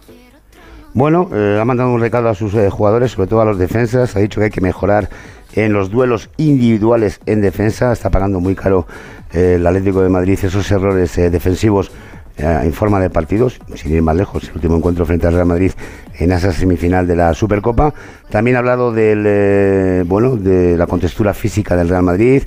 Bueno, 0.94 1.30
eh, 1.34 1.58
ha 1.60 1.64
mandado 1.64 1.94
un 1.94 2.02
recado 2.02 2.28
a 2.28 2.36
sus 2.36 2.54
eh, 2.54 2.70
jugadores, 2.70 3.12
sobre 3.12 3.28
todo 3.28 3.40
a 3.42 3.46
los 3.46 3.58
defensas. 3.58 4.16
Ha 4.18 4.20
dicho 4.20 4.42
que 4.42 4.46
hay 4.46 4.52
que 4.52 4.60
mejorar 4.60 5.10
en 5.54 5.72
los 5.72 5.90
duelos 5.90 6.30
individuales 6.36 7.22
en 7.26 7.40
defensa. 7.40 7.94
Está 7.94 8.10
pagando 8.10 8.42
muy 8.42 8.56
caro 8.56 8.88
eh, 9.32 9.54
el 9.56 9.66
Atlético 9.66 10.02
de 10.02 10.10
Madrid 10.10 10.38
esos 10.44 10.70
errores 10.70 11.16
defensivos 11.16 11.92
en 12.38 12.74
forma 12.74 13.00
de 13.00 13.12
partidos, 13.12 13.60
sin 13.76 13.94
ir 13.94 14.02
más 14.02 14.16
lejos, 14.16 14.46
el 14.46 14.56
último 14.56 14.78
encuentro 14.78 15.06
frente 15.06 15.28
al 15.28 15.34
Real 15.34 15.46
Madrid 15.46 15.74
en 16.18 16.32
esa 16.32 16.52
semifinal 16.52 17.06
de 17.06 17.16
la 17.16 17.36
Supercopa. 17.36 17.94
También 18.32 18.56
ha 18.56 18.60
hablado 18.60 18.92
del, 18.92 20.04
bueno, 20.06 20.38
de 20.38 20.76
la 20.76 20.88
contextura 20.88 21.36
física 21.36 21.76
del 21.76 21.90
Real 21.90 22.02
Madrid, 22.02 22.44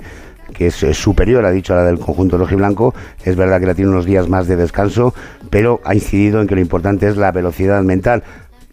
que 0.53 0.67
es, 0.67 0.75
superior, 0.97 1.45
ha 1.45 1.51
dicho 1.51 1.73
a 1.73 1.77
la 1.77 1.83
del 1.83 1.99
conjunto 1.99 2.37
rojiblanco. 2.37 2.93
Es 3.23 3.35
verdad 3.35 3.59
que 3.59 3.67
la 3.67 3.75
tiene 3.75 3.91
unos 3.91 4.05
días 4.05 4.29
más 4.29 4.47
de 4.47 4.55
descanso, 4.55 5.13
pero 5.49 5.81
ha 5.83 5.95
incidido 5.95 6.41
en 6.41 6.47
que 6.47 6.55
lo 6.55 6.61
importante 6.61 7.07
es 7.07 7.17
la 7.17 7.31
velocidad 7.31 7.81
mental 7.83 8.23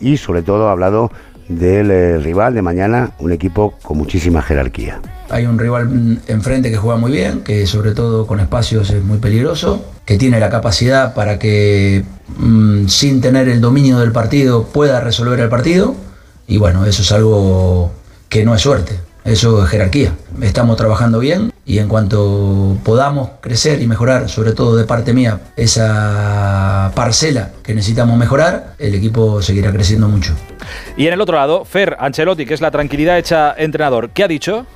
y 0.01 0.17
sobre 0.17 0.43
todo 0.43 0.69
ha 0.69 0.73
hablado 0.73 1.11
del 1.49 1.91
eh, 1.91 2.19
rival 2.19 2.55
de 2.55 2.63
mañana, 2.63 3.13
un 3.19 3.33
equipo 3.33 3.75
con 3.83 3.99
muchísima 3.99 4.43
jerarquía. 4.43 5.01
Hay 5.29 5.47
un 5.47 5.59
rival 5.59 5.89
mm, 5.89 6.19
enfrente 6.29 6.71
que 6.71 6.77
juega 6.77 6.99
muy 6.99 7.13
bien, 7.13 7.43
que 7.43 7.67
sobre 7.67 7.93
todo 7.93 8.27
con 8.27 8.41
espacios 8.41 8.91
es 8.91 9.03
muy 9.03 9.19
peligroso, 9.19 9.85
que 10.05 10.19
tiene 10.19 10.41
la 10.41 10.51
capacidad 10.51 11.15
para 11.15 11.39
que 11.39 12.05
mm, 12.39 12.87
sin 12.87 13.21
tener 13.21 13.49
el 13.49 13.61
dominio 13.61 13.99
del 13.99 14.13
partido 14.13 14.65
pueda 14.65 15.01
resolver 15.01 15.39
el 15.41 15.49
partido. 15.49 15.95
Y 16.47 16.59
bueno, 16.59 16.85
eso 16.85 17.03
es 17.03 17.13
algo 17.13 17.93
que 18.29 18.45
no 18.45 18.55
es 18.55 18.63
suerte, 18.63 18.99
eso 19.25 19.65
es 19.65 19.71
jerarquía. 19.71 20.15
Estamos 20.41 20.77
trabajando 20.77 21.19
bien 21.19 21.53
y 21.65 21.79
en 21.79 21.89
cuanto 21.89 22.77
podamos 22.85 23.31
crecer 23.41 23.81
y 23.81 23.87
mejorar, 23.87 24.29
sobre 24.29 24.53
todo 24.53 24.77
de 24.77 24.85
parte 24.85 25.13
mía, 25.13 25.41
esa 25.57 26.91
parcela 26.95 27.51
que 27.63 27.75
necesitamos 27.75 28.19
mejorar, 28.19 28.75
el 28.79 28.95
equipo 28.95 29.41
seguirá 29.41 29.73
creciendo 29.73 30.09
mucho. 30.09 30.35
Y 30.97 31.07
en 31.07 31.13
el 31.13 31.21
otro 31.21 31.37
lado, 31.37 31.65
Fer 31.65 31.97
Ancelotti, 32.01 32.47
que 32.47 32.55
es 32.55 32.61
la 32.61 32.71
tranquilidad 32.71 33.19
hecha 33.19 33.55
entrenador. 33.57 34.11
¿Qué 34.11 34.25
ha 34.25 34.29
dicho? 34.29 34.67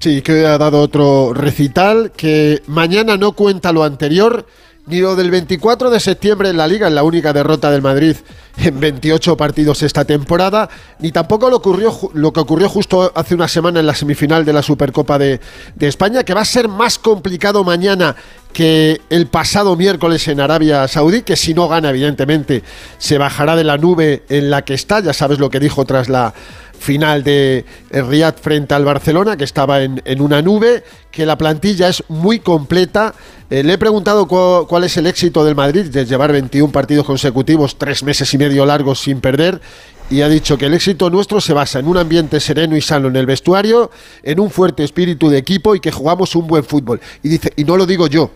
Sí, 0.00 0.20
que 0.22 0.44
ha 0.46 0.58
dado 0.58 0.80
otro 0.80 1.32
recital, 1.32 2.10
que 2.16 2.60
mañana 2.66 3.16
no 3.16 3.32
cuenta 3.32 3.70
lo 3.70 3.84
anterior, 3.84 4.46
ni 4.86 5.00
lo 5.00 5.14
del 5.14 5.30
24 5.30 5.90
de 5.90 6.00
septiembre 6.00 6.48
en 6.48 6.56
la 6.56 6.66
liga, 6.66 6.88
en 6.88 6.94
la 6.94 7.04
única 7.04 7.32
derrota 7.32 7.70
del 7.70 7.82
Madrid 7.82 8.16
en 8.56 8.80
28 8.80 9.36
partidos 9.36 9.82
esta 9.82 10.04
temporada, 10.04 10.68
ni 10.98 11.12
tampoco 11.12 11.48
lo, 11.48 11.56
ocurrió, 11.56 11.96
lo 12.14 12.32
que 12.32 12.40
ocurrió 12.40 12.68
justo 12.68 13.12
hace 13.14 13.34
una 13.34 13.48
semana 13.48 13.80
en 13.80 13.86
la 13.86 13.94
semifinal 13.94 14.44
de 14.44 14.52
la 14.52 14.62
Supercopa 14.62 15.18
de, 15.18 15.40
de 15.74 15.88
España, 15.88 16.24
que 16.24 16.34
va 16.34 16.42
a 16.42 16.46
ser 16.46 16.68
más 16.68 16.98
complicado 16.98 17.64
mañana 17.64 18.16
que 18.52 19.00
el 19.10 19.26
pasado 19.26 19.76
miércoles 19.76 20.28
en 20.28 20.40
Arabia 20.40 20.86
Saudí, 20.88 21.22
que 21.22 21.36
si 21.36 21.54
no 21.54 21.68
gana, 21.68 21.90
evidentemente, 21.90 22.62
se 22.98 23.18
bajará 23.18 23.56
de 23.56 23.64
la 23.64 23.78
nube 23.78 24.22
en 24.28 24.50
la 24.50 24.62
que 24.62 24.74
está, 24.74 25.00
ya 25.00 25.12
sabes 25.12 25.38
lo 25.38 25.50
que 25.50 25.60
dijo 25.60 25.84
tras 25.84 26.08
la 26.08 26.34
final 26.82 27.22
de 27.22 27.64
Riyadh 27.90 28.38
frente 28.38 28.74
al 28.74 28.84
Barcelona, 28.84 29.36
que 29.36 29.44
estaba 29.44 29.82
en, 29.82 30.02
en 30.04 30.20
una 30.20 30.42
nube, 30.42 30.82
que 31.10 31.24
la 31.24 31.38
plantilla 31.38 31.88
es 31.88 32.02
muy 32.08 32.40
completa. 32.40 33.14
Eh, 33.48 33.62
le 33.62 33.74
he 33.74 33.78
preguntado 33.78 34.26
cu 34.26 34.66
cuál 34.66 34.84
es 34.84 34.96
el 34.96 35.06
éxito 35.06 35.44
del 35.44 35.54
Madrid 35.54 35.86
de 35.86 36.04
llevar 36.04 36.32
21 36.32 36.72
partidos 36.72 37.06
consecutivos, 37.06 37.78
tres 37.78 38.02
meses 38.02 38.32
y 38.34 38.38
medio 38.38 38.66
largos 38.66 39.00
sin 39.00 39.20
perder. 39.20 39.60
Y 40.10 40.20
ha 40.20 40.28
dicho 40.28 40.58
que 40.58 40.66
el 40.66 40.74
éxito 40.74 41.08
nuestro 41.08 41.40
se 41.40 41.54
basa 41.54 41.78
en 41.78 41.86
un 41.86 41.96
ambiente 41.96 42.40
sereno 42.40 42.76
y 42.76 42.82
sano 42.82 43.08
en 43.08 43.16
el 43.16 43.24
vestuario, 43.24 43.90
en 44.22 44.40
un 44.40 44.50
fuerte 44.50 44.84
espíritu 44.84 45.30
de 45.30 45.38
equipo 45.38 45.74
y 45.74 45.80
que 45.80 45.90
jugamos 45.90 46.34
un 46.34 46.46
buen 46.46 46.64
fútbol. 46.64 47.00
Y 47.22 47.28
dice, 47.28 47.52
y 47.56 47.64
no 47.64 47.76
lo 47.76 47.86
digo 47.86 48.08
yo, 48.08 48.30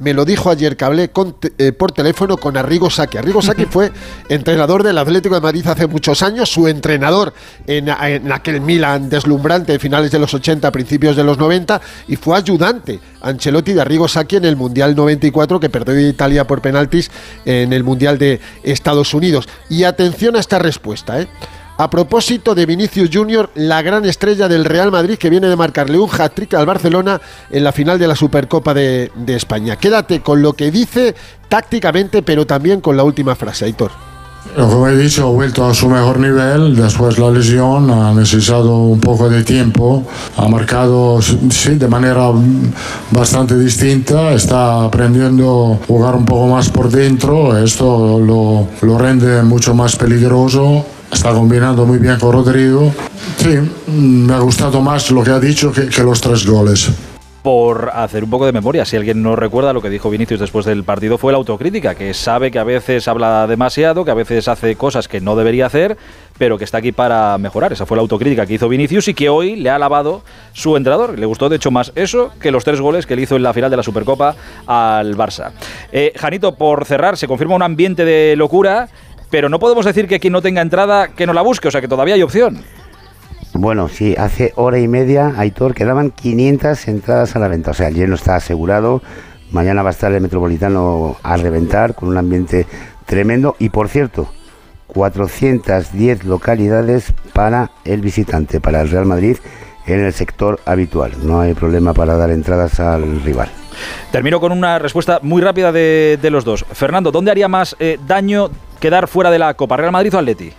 me 0.00 0.14
lo 0.14 0.24
dijo 0.24 0.50
ayer 0.50 0.76
que 0.76 0.84
hablé 0.84 1.10
con, 1.10 1.36
eh, 1.58 1.72
por 1.72 1.92
teléfono 1.92 2.36
con 2.36 2.56
Arrigo 2.56 2.90
Saki. 2.90 3.18
Arrigo 3.18 3.40
Saki 3.40 3.66
fue 3.70 3.92
entrenador 4.28 4.82
del 4.82 4.98
Atlético 4.98 5.36
de 5.36 5.40
Madrid 5.40 5.66
hace 5.66 5.86
muchos 5.86 6.22
años, 6.22 6.50
su 6.50 6.66
entrenador 6.66 7.32
en, 7.66 7.88
en, 7.88 8.32
aquel 8.32 8.60
Milan 8.60 9.08
deslumbrante 9.08 9.72
de 9.72 9.78
finales 9.78 10.10
de 10.10 10.18
los 10.18 10.34
80, 10.34 10.72
principios 10.72 11.16
de 11.16 11.24
los 11.24 11.38
90, 11.38 11.80
y 12.08 12.16
fue 12.16 12.36
ayudante 12.36 12.98
Ancelotti 13.20 13.74
de 13.74 13.82
Arrigo 13.82 14.08
Saki 14.08 14.36
en 14.36 14.46
el 14.46 14.56
Mundial 14.56 14.96
94 14.96 15.60
que 15.60 15.68
perdió 15.68 16.08
Italia 16.08 16.46
por 16.46 16.62
penaltis 16.62 17.10
en 17.44 17.72
el 17.72 17.84
Mundial 17.84 18.18
de 18.18 18.40
Estados 18.62 19.14
Unidos. 19.14 19.48
Y 19.68 19.84
atención 19.84 20.36
a 20.36 20.40
esta 20.40 20.58
respuesta, 20.58 21.20
¿eh? 21.20 21.28
A 21.80 21.88
propósito 21.88 22.54
de 22.54 22.66
Vinicius 22.66 23.08
Junior, 23.10 23.48
la 23.54 23.80
gran 23.80 24.04
estrella 24.04 24.48
del 24.48 24.66
Real 24.66 24.90
Madrid 24.90 25.16
que 25.16 25.30
viene 25.30 25.48
de 25.48 25.56
marcarle 25.56 25.98
un 25.98 26.10
hat-trick 26.12 26.52
al 26.52 26.66
Barcelona 26.66 27.18
en 27.50 27.64
la 27.64 27.72
final 27.72 27.98
de 27.98 28.06
la 28.06 28.14
Supercopa 28.14 28.74
de, 28.74 29.10
de, 29.14 29.34
España. 29.34 29.76
Quédate 29.76 30.20
con 30.20 30.42
lo 30.42 30.52
que 30.52 30.70
dice 30.70 31.14
tácticamente, 31.48 32.22
pero 32.22 32.46
también 32.46 32.82
con 32.82 32.98
la 32.98 33.02
última 33.02 33.34
frase, 33.34 33.64
Aitor. 33.64 33.92
Como 34.54 34.88
he 34.88 34.96
dicho, 34.98 35.26
ha 35.26 35.30
vuelto 35.30 35.64
a 35.64 35.72
su 35.72 35.88
mejor 35.88 36.18
nivel. 36.18 36.76
Después 36.76 37.16
de 37.16 37.22
la 37.22 37.30
lesión, 37.30 37.90
ha 37.90 38.12
necesitado 38.12 38.76
un 38.76 39.00
poco 39.00 39.30
de 39.30 39.42
tiempo, 39.42 40.04
ha 40.36 40.48
marcado 40.48 41.22
sí, 41.22 41.76
de 41.76 41.88
manera 41.88 42.30
bastante 43.10 43.56
distinta, 43.56 44.34
está 44.34 44.84
aprendiendo 44.84 45.78
a 45.80 45.86
jugar 45.86 46.14
un 46.14 46.26
poco 46.26 46.46
más 46.48 46.68
por 46.68 46.90
dentro, 46.90 47.56
esto 47.56 48.18
lo, 48.20 48.68
lo 48.82 48.98
rende 48.98 49.42
mucho 49.44 49.74
más 49.74 49.96
peligroso 49.96 50.84
está 51.12 51.32
combinando 51.32 51.86
muy 51.86 51.98
bien 51.98 52.18
con 52.18 52.32
Rodrigo. 52.32 52.92
Sí, 53.36 53.58
me 53.90 54.32
ha 54.32 54.40
gustado 54.40 54.80
más 54.80 55.10
lo 55.10 55.22
que 55.22 55.30
ha 55.30 55.40
dicho 55.40 55.72
que, 55.72 55.88
que, 55.88 56.02
los 56.02 56.20
tres 56.20 56.46
goles. 56.46 56.90
Por 57.42 57.90
hacer 57.94 58.24
un 58.24 58.30
poco 58.30 58.44
de 58.44 58.52
memoria, 58.52 58.84
si 58.84 58.96
alguien 58.96 59.22
no 59.22 59.34
recuerda 59.34 59.72
lo 59.72 59.80
que 59.80 59.88
dijo 59.88 60.10
Vinicius 60.10 60.40
después 60.40 60.66
del 60.66 60.84
partido 60.84 61.16
fue 61.16 61.32
la 61.32 61.38
autocrítica, 61.38 61.94
que 61.94 62.12
sabe 62.12 62.50
que 62.50 62.58
a 62.58 62.64
veces 62.64 63.08
habla 63.08 63.46
demasiado, 63.46 64.04
que 64.04 64.10
a 64.10 64.14
veces 64.14 64.46
hace 64.46 64.76
cosas 64.76 65.08
que 65.08 65.22
no 65.22 65.36
debería 65.36 65.64
hacer, 65.64 65.96
pero 66.36 66.58
que 66.58 66.64
está 66.64 66.78
aquí 66.78 66.92
para 66.92 67.38
mejorar. 67.38 67.72
Esa 67.72 67.86
fue 67.86 67.96
la 67.96 68.02
autocrítica 68.02 68.44
que 68.44 68.54
hizo 68.54 68.68
Vinicius 68.68 69.08
y 69.08 69.14
que 69.14 69.30
hoy 69.30 69.56
le 69.56 69.70
ha 69.70 69.76
alabado 69.76 70.22
su 70.52 70.76
entrenador. 70.76 71.18
Le 71.18 71.24
gustó 71.24 71.48
de 71.48 71.56
hecho 71.56 71.70
más 71.70 71.92
eso 71.94 72.30
que 72.40 72.50
los 72.50 72.64
tres 72.64 72.80
goles 72.80 73.06
que 73.06 73.16
le 73.16 73.22
hizo 73.22 73.36
en 73.36 73.42
la 73.42 73.54
final 73.54 73.70
de 73.70 73.76
la 73.78 73.82
Supercopa 73.82 74.36
al 74.66 75.16
Barça. 75.16 75.52
Eh, 75.92 76.12
Janito, 76.16 76.54
por 76.54 76.84
cerrar, 76.84 77.16
se 77.16 77.26
confirma 77.26 77.54
un 77.54 77.62
ambiente 77.62 78.04
de 78.04 78.36
locura 78.36 78.88
pero 79.30 79.48
no 79.48 79.58
podemos 79.58 79.84
decir 79.84 80.06
que 80.06 80.20
quien 80.20 80.32
no 80.32 80.42
tenga 80.42 80.60
entrada 80.60 81.08
que 81.08 81.26
no 81.26 81.32
la 81.32 81.42
busque, 81.42 81.68
o 81.68 81.70
sea 81.70 81.80
que 81.80 81.88
todavía 81.88 82.14
hay 82.14 82.22
opción. 82.22 82.62
Bueno, 83.54 83.88
sí, 83.88 84.14
hace 84.16 84.52
hora 84.56 84.78
y 84.78 84.88
media, 84.88 85.34
Aitor, 85.36 85.74
quedaban 85.74 86.10
500 86.10 86.88
entradas 86.88 87.34
a 87.34 87.38
la 87.38 87.48
venta, 87.48 87.72
o 87.72 87.74
sea, 87.74 87.88
el 87.88 87.94
lleno 87.94 88.14
está 88.14 88.36
asegurado, 88.36 89.02
mañana 89.50 89.82
va 89.82 89.90
a 89.90 89.92
estar 89.92 90.12
el 90.12 90.20
Metropolitano 90.20 91.16
a 91.22 91.36
reventar 91.36 91.94
con 91.94 92.08
un 92.08 92.16
ambiente 92.16 92.66
tremendo 93.06 93.56
y 93.58 93.70
por 93.70 93.88
cierto, 93.88 94.28
410 94.86 96.24
localidades 96.24 97.12
para 97.32 97.70
el 97.84 98.00
visitante, 98.00 98.60
para 98.60 98.80
el 98.80 98.90
Real 98.90 99.06
Madrid 99.06 99.36
en 99.86 100.04
el 100.04 100.12
sector 100.12 100.60
habitual. 100.64 101.12
No 101.22 101.40
hay 101.40 101.54
problema 101.54 101.92
para 101.94 102.16
dar 102.16 102.30
entradas 102.30 102.78
al 102.80 103.22
rival. 103.22 103.48
Termino 104.12 104.40
con 104.40 104.52
una 104.52 104.78
respuesta 104.78 105.20
muy 105.22 105.42
rápida 105.42 105.72
de, 105.72 106.18
de 106.20 106.30
los 106.30 106.44
dos. 106.44 106.64
Fernando, 106.72 107.10
¿dónde 107.10 107.30
haría 107.30 107.48
más 107.48 107.76
eh, 107.78 107.98
daño 108.06 108.50
quedar 108.80 109.06
fuera 109.06 109.30
de 109.30 109.38
la 109.38 109.54
Copa? 109.54 109.76
¿Real 109.76 109.92
Madrid 109.92 110.14
o 110.14 110.18
Atleti? 110.18 110.52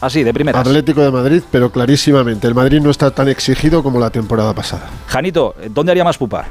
Así, 0.00 0.22
de 0.22 0.32
primera. 0.32 0.60
Atlético 0.60 1.00
de 1.02 1.10
Madrid, 1.10 1.42
pero 1.50 1.70
clarísimamente. 1.70 2.46
El 2.46 2.54
Madrid 2.54 2.80
no 2.80 2.90
está 2.90 3.10
tan 3.10 3.28
exigido 3.28 3.82
como 3.82 3.98
la 3.98 4.10
temporada 4.10 4.54
pasada. 4.54 4.88
Janito, 5.08 5.54
¿dónde 5.70 5.92
haría 5.92 6.04
más 6.04 6.18
pupa? 6.18 6.46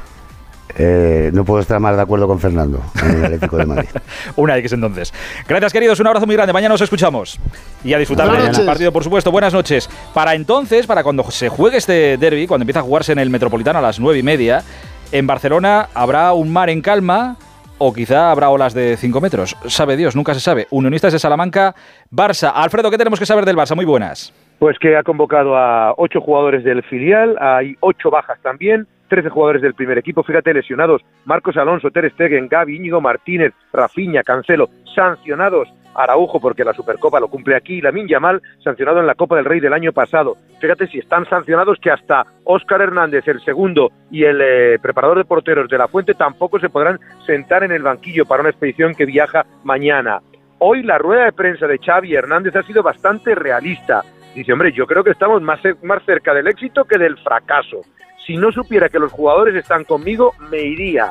Eh, 0.76 1.30
no 1.32 1.44
puedo 1.44 1.60
estar 1.60 1.80
más 1.80 1.96
de 1.96 2.02
acuerdo 2.02 2.28
con 2.28 2.38
Fernando 2.38 2.82
en 3.02 3.10
el 3.10 3.24
Atlético 3.24 3.56
de 3.56 3.66
Madrid. 3.66 3.88
Una 4.36 4.56
X 4.58 4.74
entonces. 4.74 5.12
Gracias, 5.48 5.72
queridos. 5.72 5.98
Un 5.98 6.06
abrazo 6.06 6.26
muy 6.26 6.36
grande. 6.36 6.52
Mañana 6.52 6.74
nos 6.74 6.80
escuchamos. 6.82 7.38
Y 7.82 7.94
a 7.94 7.98
disfrutar 7.98 8.52
del 8.52 8.66
partido, 8.66 8.92
por 8.92 9.02
supuesto. 9.02 9.32
Buenas 9.32 9.52
noches. 9.52 9.88
Para 10.12 10.34
entonces, 10.34 10.86
para 10.86 11.02
cuando 11.02 11.28
se 11.30 11.48
juegue 11.48 11.78
este 11.78 12.18
derby, 12.18 12.46
cuando 12.46 12.62
empieza 12.62 12.80
a 12.80 12.82
jugarse 12.82 13.12
en 13.12 13.18
el 13.18 13.30
Metropolitano 13.30 13.78
a 13.78 13.82
las 13.82 13.98
nueve 13.98 14.18
y 14.18 14.22
media, 14.22 14.62
en 15.10 15.26
Barcelona 15.26 15.88
habrá 15.94 16.32
un 16.34 16.52
mar 16.52 16.68
en 16.68 16.82
calma 16.82 17.36
o 17.78 17.92
quizá 17.92 18.30
habrá 18.30 18.50
olas 18.50 18.74
de 18.74 18.96
5 18.96 19.20
metros. 19.20 19.56
Sabe 19.66 19.96
Dios, 19.96 20.14
nunca 20.14 20.34
se 20.34 20.40
sabe. 20.40 20.66
Unionistas 20.70 21.12
de 21.12 21.18
Salamanca, 21.18 21.74
Barça. 22.12 22.52
Alfredo, 22.54 22.90
¿qué 22.90 22.98
tenemos 22.98 23.18
que 23.18 23.26
saber 23.26 23.44
del 23.44 23.56
Barça? 23.56 23.74
Muy 23.74 23.84
buenas. 23.84 24.32
Pues 24.58 24.78
que 24.78 24.96
ha 24.96 25.04
convocado 25.04 25.56
a 25.56 25.94
ocho 25.96 26.20
jugadores 26.20 26.64
del 26.64 26.82
filial, 26.82 27.36
hay 27.40 27.76
ocho 27.80 28.10
bajas 28.10 28.40
también, 28.42 28.88
13 29.08 29.28
jugadores 29.30 29.62
del 29.62 29.74
primer 29.74 29.98
equipo, 29.98 30.22
fíjate, 30.24 30.52
lesionados, 30.52 31.02
Marcos 31.24 31.56
Alonso, 31.56 31.90
Ter 31.90 32.10
Stegen, 32.12 32.48
Gaby, 32.48 32.76
Íñigo 32.76 33.00
Martínez, 33.00 33.52
Rafinha, 33.72 34.22
Cancelo, 34.24 34.68
sancionados, 34.94 35.68
Araujo 35.98 36.40
porque 36.40 36.64
la 36.64 36.72
Supercopa 36.72 37.18
lo 37.18 37.28
cumple 37.28 37.56
aquí, 37.56 37.80
Lamin 37.80 38.06
Yamal 38.06 38.40
sancionado 38.62 39.00
en 39.00 39.06
la 39.06 39.16
Copa 39.16 39.36
del 39.36 39.44
Rey 39.44 39.58
del 39.58 39.72
año 39.72 39.92
pasado. 39.92 40.36
Fíjate 40.60 40.86
si 40.86 40.98
están 40.98 41.28
sancionados 41.28 41.78
que 41.80 41.90
hasta 41.90 42.24
Óscar 42.44 42.82
Hernández, 42.82 43.26
el 43.26 43.40
segundo, 43.44 43.90
y 44.10 44.24
el 44.24 44.40
eh, 44.40 44.78
preparador 44.80 45.18
de 45.18 45.24
porteros 45.24 45.68
de 45.68 45.76
la 45.76 45.88
Fuente 45.88 46.14
tampoco 46.14 46.60
se 46.60 46.68
podrán 46.68 47.00
sentar 47.26 47.64
en 47.64 47.72
el 47.72 47.82
banquillo 47.82 48.26
para 48.26 48.42
una 48.42 48.50
expedición 48.50 48.94
que 48.94 49.06
viaja 49.06 49.44
mañana. 49.64 50.20
Hoy 50.60 50.82
la 50.82 50.98
rueda 50.98 51.24
de 51.24 51.32
prensa 51.32 51.66
de 51.66 51.78
Xavi 51.78 52.14
Hernández 52.14 52.54
ha 52.54 52.62
sido 52.62 52.82
bastante 52.82 53.34
realista. 53.34 54.02
Dice, 54.34 54.52
hombre, 54.52 54.72
yo 54.72 54.86
creo 54.86 55.02
que 55.02 55.10
estamos 55.10 55.42
más, 55.42 55.60
más 55.82 56.02
cerca 56.04 56.32
del 56.32 56.46
éxito 56.46 56.84
que 56.84 56.98
del 56.98 57.18
fracaso. 57.18 57.80
Si 58.24 58.36
no 58.36 58.52
supiera 58.52 58.88
que 58.88 58.98
los 58.98 59.10
jugadores 59.10 59.54
están 59.54 59.84
conmigo, 59.84 60.32
me 60.50 60.60
iría 60.60 61.10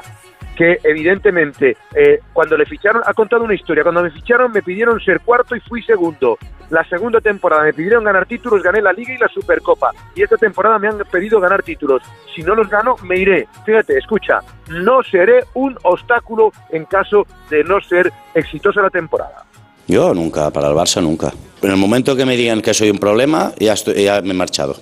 que 0.58 0.80
evidentemente 0.84 1.78
eh, 1.96 2.20
cuando 2.34 2.58
le 2.58 2.66
ficharon, 2.66 3.04
ha 3.06 3.14
contado 3.14 3.44
una 3.44 3.54
historia, 3.54 3.84
cuando 3.84 4.02
me 4.02 4.10
ficharon 4.10 4.52
me 4.52 4.64
pidieron 4.64 5.00
ser 5.00 5.22
cuarto 5.22 5.56
y 5.56 5.60
fui 5.60 5.84
segundo. 5.84 6.38
La 6.70 6.84
segunda 6.90 7.22
temporada 7.22 7.64
me 7.64 7.74
pidieron 7.74 8.04
ganar 8.04 8.26
títulos, 8.26 8.62
gané 8.62 8.82
la 8.82 8.92
Liga 8.92 9.14
y 9.14 9.18
la 9.18 9.30
Supercopa. 9.30 9.92
Y 10.16 10.24
esta 10.24 10.36
temporada 10.36 10.78
me 10.80 10.90
han 10.90 10.98
pedido 11.10 11.40
ganar 11.40 11.64
títulos. 11.64 12.02
Si 12.36 12.42
no 12.42 12.56
los 12.56 12.70
gano, 12.70 12.96
me 13.04 13.18
iré. 13.18 13.48
Fíjate, 13.66 13.98
escucha, 13.98 14.40
no 14.70 15.02
seré 15.04 15.46
un 15.54 15.78
obstáculo 15.84 16.52
en 16.72 16.84
caso 16.86 17.26
de 17.50 17.64
no 17.64 17.80
ser 17.80 18.12
exitosa 18.34 18.82
la 18.82 18.90
temporada. 18.90 19.46
Yo 19.88 20.14
nunca, 20.14 20.50
para 20.52 20.68
el 20.68 20.76
Barça 20.76 21.02
nunca. 21.02 21.32
En 21.62 21.72
el 21.72 21.78
momento 21.78 22.16
que 22.16 22.26
me 22.26 22.36
digan 22.36 22.62
que 22.62 22.74
soy 22.74 22.90
un 22.90 22.98
problema, 22.98 23.54
ya, 23.58 23.74
estoy, 23.74 24.04
ya 24.04 24.22
me 24.22 24.32
he 24.32 24.34
marchado. 24.34 24.76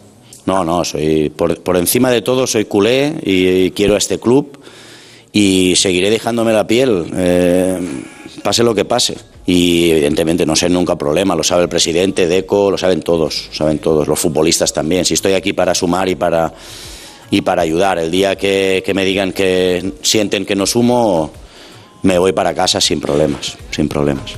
No, 0.45 0.63
no, 0.63 0.83
soy 0.83 1.29
por, 1.29 1.61
por 1.61 1.77
encima 1.77 2.09
de 2.09 2.21
todo 2.21 2.47
soy 2.47 2.65
culé 2.65 3.15
y, 3.23 3.71
quiero 3.71 3.95
a 3.95 3.97
este 3.97 4.19
club 4.19 4.59
y 5.35 5.75
seguiré 5.75 6.09
dejándome 6.09 6.53
la 6.53 6.65
piel, 6.65 7.11
eh, 7.13 7.77
pase 8.41 8.63
lo 8.63 8.73
que 8.73 8.85
pase. 8.85 9.17
Y 9.45 9.91
evidentemente 9.91 10.45
no 10.45 10.55
sé 10.55 10.69
nunca 10.69 10.95
problema, 10.95 11.35
lo 11.35 11.43
sabe 11.43 11.63
el 11.63 11.67
presidente, 11.67 12.25
Deco, 12.25 12.71
lo 12.71 12.77
saben 12.77 13.01
todos, 13.01 13.47
lo 13.49 13.53
saben 13.53 13.79
todos, 13.79 14.07
los 14.07 14.17
futbolistas 14.17 14.71
también. 14.71 15.03
Si 15.03 15.13
estoy 15.13 15.33
aquí 15.33 15.51
para 15.51 15.75
sumar 15.75 16.07
y 16.07 16.15
para, 16.15 16.53
y 17.31 17.41
para 17.41 17.63
ayudar, 17.63 17.99
el 17.99 18.11
día 18.11 18.37
que, 18.37 18.81
que 18.85 18.93
me 18.93 19.03
digan 19.03 19.33
que 19.33 19.95
sienten 20.01 20.45
que 20.45 20.55
no 20.55 20.65
sumo, 20.65 21.33
me 22.03 22.17
voy 22.17 22.31
para 22.31 22.53
casa 22.53 22.79
sin 22.79 23.01
problemas, 23.01 23.57
sin 23.71 23.89
problemas 23.89 24.37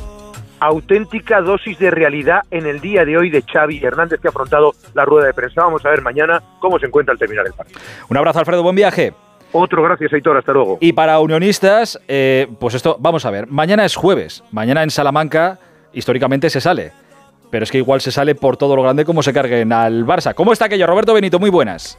auténtica 0.60 1.40
dosis 1.40 1.78
de 1.78 1.92
realidad 1.92 2.40
en 2.50 2.66
el 2.66 2.82
día 2.82 3.06
de 3.06 3.16
hoy 3.16 3.30
de 3.30 3.44
Xavi 3.44 3.78
Hernández 3.78 4.20
que 4.20 4.28
ha 4.28 4.32
afrontado 4.32 4.74
la 4.96 5.06
rueda 5.06 5.28
de 5.28 5.34
prensa. 5.36 5.62
Vamos 5.62 5.86
a 5.86 5.90
ver 5.90 6.02
mañana 6.02 6.42
cómo 6.60 6.80
se 6.80 6.88
encuentra 6.88 7.12
al 7.12 7.20
terminar 7.20 7.46
el 7.46 7.54
partido. 7.54 7.80
Un 8.10 8.18
abrazo, 8.18 8.40
Alfredo, 8.40 8.64
buen 8.64 8.76
viaje. 8.76 9.14
Otro 9.52 9.84
gracias, 9.84 10.12
Aitor, 10.14 10.38
hasta 10.38 10.52
luego. 10.52 10.78
Y 10.82 10.94
para 10.94 11.20
unionistas, 11.20 12.00
eh, 12.08 12.48
pues 12.60 12.76
esto, 12.76 12.98
vamos 13.00 13.26
a 13.26 13.32
ver, 13.32 13.48
mañana 13.48 13.86
es 13.86 13.96
jueves, 13.96 14.44
mañana 14.52 14.84
en 14.84 14.90
Salamanca 14.90 15.60
históricamente 15.94 16.50
se 16.50 16.62
sale, 16.62 16.92
pero 17.50 17.64
es 17.64 17.72
que 17.72 17.78
igual 17.78 18.02
se 18.02 18.12
sale 18.12 18.36
por 18.36 18.58
todo 18.58 18.76
lo 18.76 18.84
grande 18.84 19.06
como 19.06 19.24
se 19.24 19.34
carguen 19.34 19.72
al 19.72 20.06
Barça. 20.06 20.34
¿Cómo 20.34 20.54
está 20.54 20.66
aquello, 20.66 20.86
Roberto 20.86 21.14
Benito? 21.14 21.40
Muy 21.40 21.50
buenas. 21.50 21.98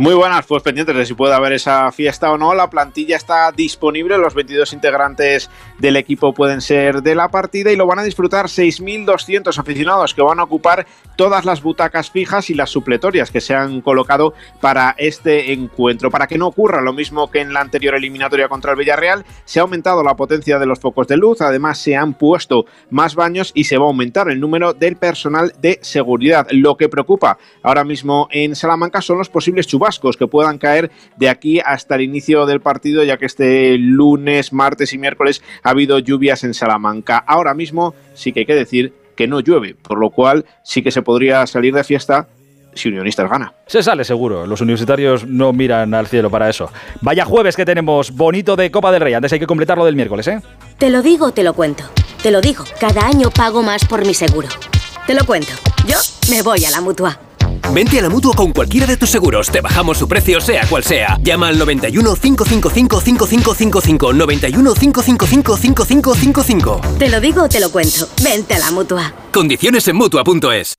Muy 0.00 0.14
buenas, 0.14 0.46
pues 0.46 0.62
pendientes 0.62 0.96
de 0.96 1.04
si 1.04 1.12
puede 1.12 1.34
haber 1.34 1.52
esa 1.52 1.92
fiesta 1.92 2.32
o 2.32 2.38
no. 2.38 2.54
La 2.54 2.70
plantilla 2.70 3.18
está 3.18 3.52
disponible, 3.52 4.16
los 4.16 4.32
22 4.32 4.72
integrantes 4.72 5.50
del 5.78 5.96
equipo 5.96 6.32
pueden 6.32 6.62
ser 6.62 7.02
de 7.02 7.14
la 7.14 7.28
partida 7.28 7.70
y 7.70 7.76
lo 7.76 7.86
van 7.86 7.98
a 7.98 8.02
disfrutar 8.02 8.46
6.200 8.46 9.58
aficionados 9.58 10.14
que 10.14 10.22
van 10.22 10.40
a 10.40 10.44
ocupar 10.44 10.86
todas 11.16 11.44
las 11.44 11.62
butacas 11.62 12.10
fijas 12.10 12.48
y 12.48 12.54
las 12.54 12.70
supletorias 12.70 13.30
que 13.30 13.42
se 13.42 13.54
han 13.54 13.82
colocado 13.82 14.32
para 14.62 14.94
este 14.96 15.52
encuentro. 15.52 16.10
Para 16.10 16.26
que 16.26 16.38
no 16.38 16.46
ocurra 16.46 16.80
lo 16.80 16.94
mismo 16.94 17.30
que 17.30 17.42
en 17.42 17.52
la 17.52 17.60
anterior 17.60 17.94
eliminatoria 17.94 18.48
contra 18.48 18.72
el 18.72 18.78
Villarreal, 18.78 19.26
se 19.44 19.58
ha 19.58 19.64
aumentado 19.64 20.02
la 20.02 20.16
potencia 20.16 20.58
de 20.58 20.64
los 20.64 20.80
focos 20.80 21.08
de 21.08 21.18
luz, 21.18 21.42
además 21.42 21.76
se 21.76 21.94
han 21.94 22.14
puesto 22.14 22.64
más 22.88 23.14
baños 23.16 23.52
y 23.54 23.64
se 23.64 23.76
va 23.76 23.84
a 23.84 23.88
aumentar 23.88 24.30
el 24.30 24.40
número 24.40 24.72
del 24.72 24.96
personal 24.96 25.52
de 25.60 25.78
seguridad. 25.82 26.46
Lo 26.52 26.78
que 26.78 26.88
preocupa 26.88 27.36
ahora 27.62 27.84
mismo 27.84 28.28
en 28.30 28.56
Salamanca 28.56 29.02
son 29.02 29.18
los 29.18 29.28
posibles 29.28 29.66
chubascos 29.66 29.89
que 29.98 30.26
puedan 30.26 30.58
caer 30.58 30.90
de 31.16 31.28
aquí 31.28 31.60
hasta 31.64 31.96
el 31.96 32.02
inicio 32.02 32.46
del 32.46 32.60
partido, 32.60 33.02
ya 33.02 33.16
que 33.16 33.26
este 33.26 33.76
lunes, 33.78 34.52
martes 34.52 34.92
y 34.92 34.98
miércoles 34.98 35.42
ha 35.62 35.70
habido 35.70 35.98
lluvias 35.98 36.44
en 36.44 36.54
Salamanca. 36.54 37.18
Ahora 37.18 37.54
mismo 37.54 37.94
sí 38.14 38.32
que 38.32 38.40
hay 38.40 38.46
que 38.46 38.54
decir 38.54 38.92
que 39.16 39.26
no 39.26 39.40
llueve, 39.40 39.74
por 39.74 39.98
lo 39.98 40.10
cual 40.10 40.46
sí 40.62 40.82
que 40.82 40.90
se 40.90 41.02
podría 41.02 41.46
salir 41.46 41.74
de 41.74 41.84
fiesta 41.84 42.28
si 42.74 42.88
Unionistas 42.88 43.28
gana. 43.28 43.52
Se 43.66 43.82
sale 43.82 44.04
seguro, 44.04 44.46
los 44.46 44.60
universitarios 44.60 45.26
no 45.26 45.52
miran 45.52 45.92
al 45.94 46.06
cielo 46.06 46.30
para 46.30 46.48
eso. 46.48 46.70
Vaya 47.00 47.24
jueves 47.24 47.56
que 47.56 47.64
tenemos, 47.64 48.12
bonito 48.12 48.56
de 48.56 48.70
Copa 48.70 48.92
del 48.92 49.00
Rey, 49.00 49.14
antes 49.14 49.32
hay 49.32 49.40
que 49.40 49.46
completarlo 49.46 49.84
del 49.84 49.96
miércoles, 49.96 50.28
¿eh? 50.28 50.40
Te 50.78 50.90
lo 50.90 51.02
digo, 51.02 51.32
te 51.32 51.42
lo 51.42 51.54
cuento. 51.54 51.84
Te 52.22 52.30
lo 52.30 52.40
digo, 52.40 52.64
cada 52.78 53.06
año 53.06 53.30
pago 53.30 53.62
más 53.62 53.84
por 53.86 54.06
mi 54.06 54.14
seguro. 54.14 54.48
Te 55.06 55.14
lo 55.14 55.24
cuento, 55.24 55.52
yo 55.86 55.96
me 56.30 56.42
voy 56.42 56.64
a 56.64 56.70
la 56.70 56.80
mutua. 56.80 57.18
Vente 57.72 58.00
a 58.00 58.02
la 58.02 58.08
mutua 58.08 58.34
con 58.34 58.52
cualquiera 58.52 58.86
de 58.86 58.96
tus 58.96 59.10
seguros. 59.10 59.48
Te 59.48 59.60
bajamos 59.60 59.96
su 59.98 60.08
precio, 60.08 60.40
sea 60.40 60.66
cual 60.66 60.82
sea. 60.82 61.18
Llama 61.22 61.48
al 61.48 61.58
91 61.58 62.16
555 62.16 63.00
5555. 63.00 64.12
91 64.12 64.74
555 64.74 65.56
5555. 65.56 66.80
Te 66.98 67.08
lo 67.08 67.20
digo 67.20 67.44
o 67.44 67.48
te 67.48 67.60
lo 67.60 67.70
cuento. 67.70 68.08
Vente 68.22 68.54
a 68.54 68.58
la 68.58 68.70
mutua. 68.72 69.12
Condiciones 69.32 69.86
en 69.86 69.96
mutua.es. 69.96 70.74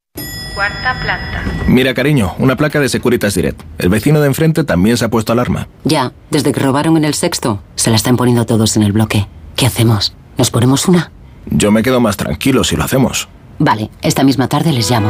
Cuarta 0.53 0.99
planta. 1.01 1.43
Mira, 1.65 1.93
cariño, 1.93 2.35
una 2.37 2.57
placa 2.57 2.81
de 2.81 2.89
Securitas 2.89 3.35
Direct. 3.35 3.61
El 3.77 3.87
vecino 3.87 4.19
de 4.19 4.27
enfrente 4.27 4.65
también 4.65 4.97
se 4.97 5.05
ha 5.05 5.09
puesto 5.09 5.31
alarma. 5.31 5.69
Ya, 5.85 6.11
desde 6.29 6.51
que 6.51 6.59
robaron 6.59 6.97
en 6.97 7.05
el 7.05 7.13
sexto, 7.13 7.63
se 7.75 7.89
la 7.89 7.95
están 7.95 8.17
poniendo 8.17 8.45
todos 8.45 8.75
en 8.75 8.83
el 8.83 8.91
bloque. 8.91 9.27
¿Qué 9.55 9.65
hacemos? 9.65 10.13
¿Nos 10.37 10.51
ponemos 10.51 10.89
una? 10.89 11.11
Yo 11.45 11.71
me 11.71 11.83
quedo 11.83 12.01
más 12.01 12.17
tranquilo 12.17 12.65
si 12.65 12.75
lo 12.75 12.83
hacemos. 12.83 13.29
Vale, 13.59 13.89
esta 14.01 14.23
misma 14.25 14.49
tarde 14.49 14.73
les 14.73 14.91
llamo. 14.91 15.09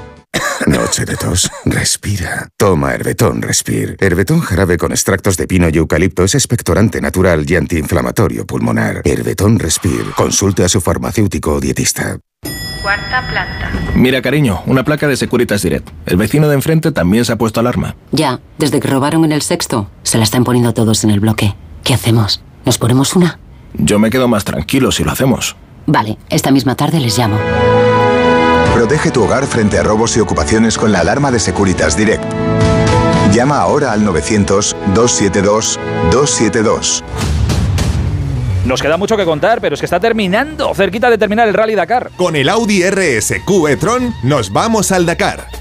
Noche 0.67 1.05
de 1.05 1.15
tos. 1.15 1.49
Respira. 1.65 2.49
Toma 2.57 2.93
Herbetón 2.93 3.41
Respir. 3.41 3.97
Herbetón 3.99 4.39
jarabe 4.41 4.77
con 4.77 4.91
extractos 4.91 5.35
de 5.37 5.47
pino 5.47 5.67
y 5.69 5.77
eucalipto 5.77 6.23
es 6.23 6.35
expectorante 6.35 7.01
natural 7.01 7.45
y 7.49 7.55
antiinflamatorio 7.55 8.45
pulmonar. 8.45 9.01
Herbetón 9.03 9.59
Respir. 9.59 10.11
Consulte 10.15 10.63
a 10.63 10.69
su 10.69 10.79
farmacéutico 10.79 11.55
o 11.55 11.59
dietista. 11.59 12.17
Cuarta 12.81 13.27
planta. 13.29 13.71
Mira, 13.95 14.21
cariño, 14.21 14.61
una 14.65 14.83
placa 14.83 15.07
de 15.07 15.17
Securitas 15.17 15.61
Direct. 15.61 15.89
El 16.05 16.17
vecino 16.17 16.47
de 16.47 16.55
enfrente 16.55 16.91
también 16.91 17.25
se 17.25 17.33
ha 17.33 17.37
puesto 17.37 17.59
alarma. 17.59 17.95
Ya, 18.11 18.39
desde 18.57 18.79
que 18.79 18.87
robaron 18.87 19.25
en 19.25 19.31
el 19.31 19.41
sexto, 19.41 19.89
se 20.03 20.17
la 20.17 20.23
están 20.23 20.43
poniendo 20.43 20.73
todos 20.73 21.03
en 21.03 21.11
el 21.11 21.19
bloque. 21.19 21.55
¿Qué 21.83 21.93
hacemos? 21.93 22.43
¿Nos 22.65 22.77
ponemos 22.77 23.15
una? 23.15 23.39
Yo 23.73 23.99
me 23.99 24.09
quedo 24.09 24.27
más 24.27 24.45
tranquilo 24.45 24.91
si 24.91 25.03
lo 25.03 25.11
hacemos. 25.11 25.55
Vale, 25.85 26.17
esta 26.29 26.51
misma 26.51 26.75
tarde 26.75 26.99
les 26.99 27.17
llamo. 27.17 27.37
Protege 28.81 29.11
tu 29.11 29.23
hogar 29.23 29.45
frente 29.45 29.77
a 29.77 29.83
robos 29.83 30.17
y 30.17 30.21
ocupaciones 30.21 30.75
con 30.75 30.91
la 30.91 31.01
alarma 31.01 31.29
de 31.29 31.39
Securitas 31.39 31.95
Direct. 31.95 32.23
Llama 33.31 33.59
ahora 33.59 33.91
al 33.91 34.03
900-272-272. 34.03 37.03
Nos 38.65 38.81
queda 38.81 38.97
mucho 38.97 39.15
que 39.17 39.23
contar, 39.23 39.61
pero 39.61 39.75
es 39.75 39.81
que 39.81 39.85
está 39.85 39.99
terminando, 39.99 40.73
cerquita 40.73 41.11
de 41.11 41.19
terminar 41.19 41.47
el 41.47 41.53
Rally 41.53 41.75
Dakar. 41.75 42.09
Con 42.15 42.35
el 42.35 42.49
Audi 42.49 42.81
RSQ 42.81 43.67
e-tron 43.69 44.15
nos 44.23 44.51
vamos 44.51 44.91
al 44.91 45.05
Dakar. 45.05 45.60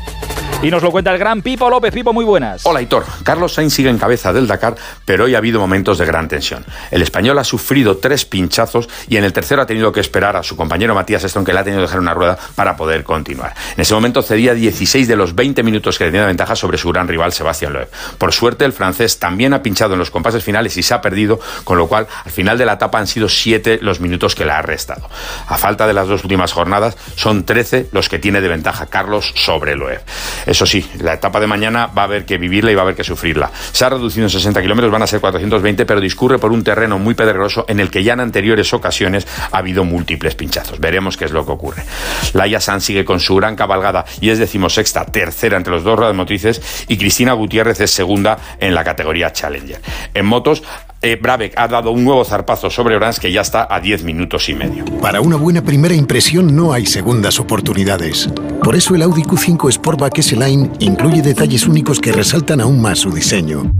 Y 0.62 0.70
nos 0.70 0.83
lo 0.83 0.90
cuenta 0.90 1.11
el 1.11 1.18
gran 1.18 1.40
Pipo 1.40 1.70
López. 1.70 1.94
Pipo, 1.94 2.12
muy 2.12 2.25
buenas. 2.25 2.66
Hola, 2.66 2.83
Hitor. 2.83 3.07
Carlos 3.23 3.55
Sainz 3.55 3.73
sigue 3.73 3.88
en 3.88 3.96
cabeza 3.96 4.31
del 4.31 4.46
Dakar, 4.46 4.75
pero 5.07 5.25
hoy 5.25 5.35
ha 5.35 5.38
habido 5.38 5.59
momentos 5.59 5.96
de 5.96 6.05
gran 6.05 6.29
tensión. 6.29 6.66
El 6.90 7.01
español 7.01 7.38
ha 7.38 7.44
sufrido 7.44 7.96
tres 7.96 8.27
pinchazos 8.27 8.87
y 9.09 9.16
en 9.16 9.25
el 9.25 9.33
tercero 9.33 9.62
ha 9.62 9.66
tenido 9.66 9.90
que 9.90 10.01
esperar 10.01 10.37
a 10.37 10.42
su 10.42 10.57
compañero 10.57 10.94
Matías 10.94 11.25
Stone, 11.25 11.46
que 11.46 11.55
le 11.55 11.61
ha 11.61 11.64
tenido 11.64 11.81
que 11.81 11.87
dejar 11.87 12.01
una 12.01 12.12
rueda 12.12 12.38
para 12.57 12.77
poder 12.77 13.05
continuar. 13.05 13.55
En 13.75 13.81
ese 13.81 13.94
momento 13.94 14.20
cedía 14.20 14.53
16 14.53 15.09
de 15.09 15.16
los 15.16 15.35
20 15.35 15.62
minutos 15.62 15.96
que 15.96 16.05
tenía 16.05 16.20
de 16.20 16.27
ventaja 16.27 16.55
sobre 16.55 16.77
su 16.77 16.90
gran 16.90 17.09
rival 17.09 17.33
Sebastián 17.33 17.73
Loeb. 17.73 17.88
Por 18.18 18.35
suerte, 18.35 18.66
el 18.66 18.75
francés 18.75 19.18
también 19.18 19.55
ha 19.55 19.62
pinchado 19.62 19.94
en 19.94 19.99
los 19.99 20.11
compases 20.11 20.44
finales 20.44 20.77
y 20.77 20.83
se 20.83 20.92
ha 20.92 21.01
perdido, 21.01 21.40
con 21.64 21.79
lo 21.79 21.87
cual 21.87 22.07
al 22.23 22.33
final 22.33 22.59
de 22.59 22.66
la 22.66 22.75
etapa 22.75 22.99
han 22.99 23.07
sido 23.07 23.31
7 23.31 23.79
los 23.81 24.01
minutos 24.01 24.35
que 24.35 24.44
le 24.44 24.53
ha 24.53 24.61
restado. 24.61 25.09
A 25.46 25.57
falta 25.57 25.87
de 25.87 25.94
las 25.94 26.07
dos 26.07 26.23
últimas 26.23 26.53
jornadas, 26.53 26.99
son 27.16 27.46
13 27.46 27.88
los 27.92 28.11
que 28.11 28.18
tiene 28.18 28.42
de 28.42 28.49
ventaja 28.49 28.85
Carlos 28.88 29.33
sobre 29.37 29.75
Loeb. 29.75 30.03
Eso 30.50 30.66
sí, 30.66 30.84
la 30.98 31.14
etapa 31.14 31.38
de 31.38 31.46
mañana 31.46 31.86
va 31.86 32.02
a 32.02 32.04
haber 32.06 32.24
que 32.24 32.36
vivirla 32.36 32.72
y 32.72 32.74
va 32.74 32.80
a 32.80 32.82
haber 32.82 32.96
que 32.96 33.04
sufrirla. 33.04 33.52
Se 33.70 33.84
ha 33.84 33.88
reducido 33.88 34.26
en 34.26 34.30
60 34.30 34.60
kilómetros, 34.60 34.90
van 34.90 35.02
a 35.02 35.06
ser 35.06 35.20
420, 35.20 35.86
pero 35.86 36.00
discurre 36.00 36.40
por 36.40 36.50
un 36.50 36.64
terreno 36.64 36.98
muy 36.98 37.14
pedregoso 37.14 37.64
en 37.68 37.78
el 37.78 37.88
que 37.88 38.02
ya 38.02 38.14
en 38.14 38.20
anteriores 38.20 38.74
ocasiones 38.74 39.28
ha 39.52 39.58
habido 39.58 39.84
múltiples 39.84 40.34
pinchazos. 40.34 40.80
Veremos 40.80 41.16
qué 41.16 41.26
es 41.26 41.30
lo 41.30 41.46
que 41.46 41.52
ocurre. 41.52 41.84
Laia 42.32 42.60
San 42.60 42.80
sigue 42.80 43.04
con 43.04 43.20
su 43.20 43.36
gran 43.36 43.54
cabalgada 43.54 44.04
y 44.20 44.30
es 44.30 44.40
decimosexta, 44.40 45.04
tercera 45.04 45.56
entre 45.56 45.72
los 45.72 45.84
dos 45.84 46.00
motrices 46.16 46.60
y 46.88 46.98
Cristina 46.98 47.32
Gutiérrez 47.34 47.80
es 47.80 47.92
segunda 47.92 48.36
en 48.58 48.74
la 48.74 48.82
categoría 48.82 49.32
Challenger. 49.32 49.80
En 50.14 50.26
motos, 50.26 50.64
eh, 51.02 51.52
ha 51.56 51.68
dado 51.68 51.90
un 51.90 52.04
nuevo 52.04 52.24
zarpazo 52.24 52.70
sobre 52.70 52.96
Orange 52.96 53.20
que 53.20 53.32
ya 53.32 53.40
está 53.40 53.66
a 53.70 53.80
10 53.80 54.04
minutos 54.04 54.48
y 54.48 54.54
medio. 54.54 54.84
Para 55.00 55.20
una 55.20 55.36
buena 55.36 55.62
primera 55.62 55.94
impresión 55.94 56.54
no 56.54 56.72
hay 56.72 56.86
segundas 56.86 57.40
oportunidades. 57.40 58.28
Por 58.62 58.76
eso 58.76 58.94
el 58.94 59.02
Audi 59.02 59.22
Q5 59.22 59.72
Sportback 59.72 60.18
S-Line 60.18 60.70
incluye 60.80 61.22
detalles 61.22 61.66
únicos 61.66 62.00
que 62.00 62.12
resaltan 62.12 62.60
aún 62.60 62.80
más 62.80 62.98
su 62.98 63.10
diseño. 63.10 63.72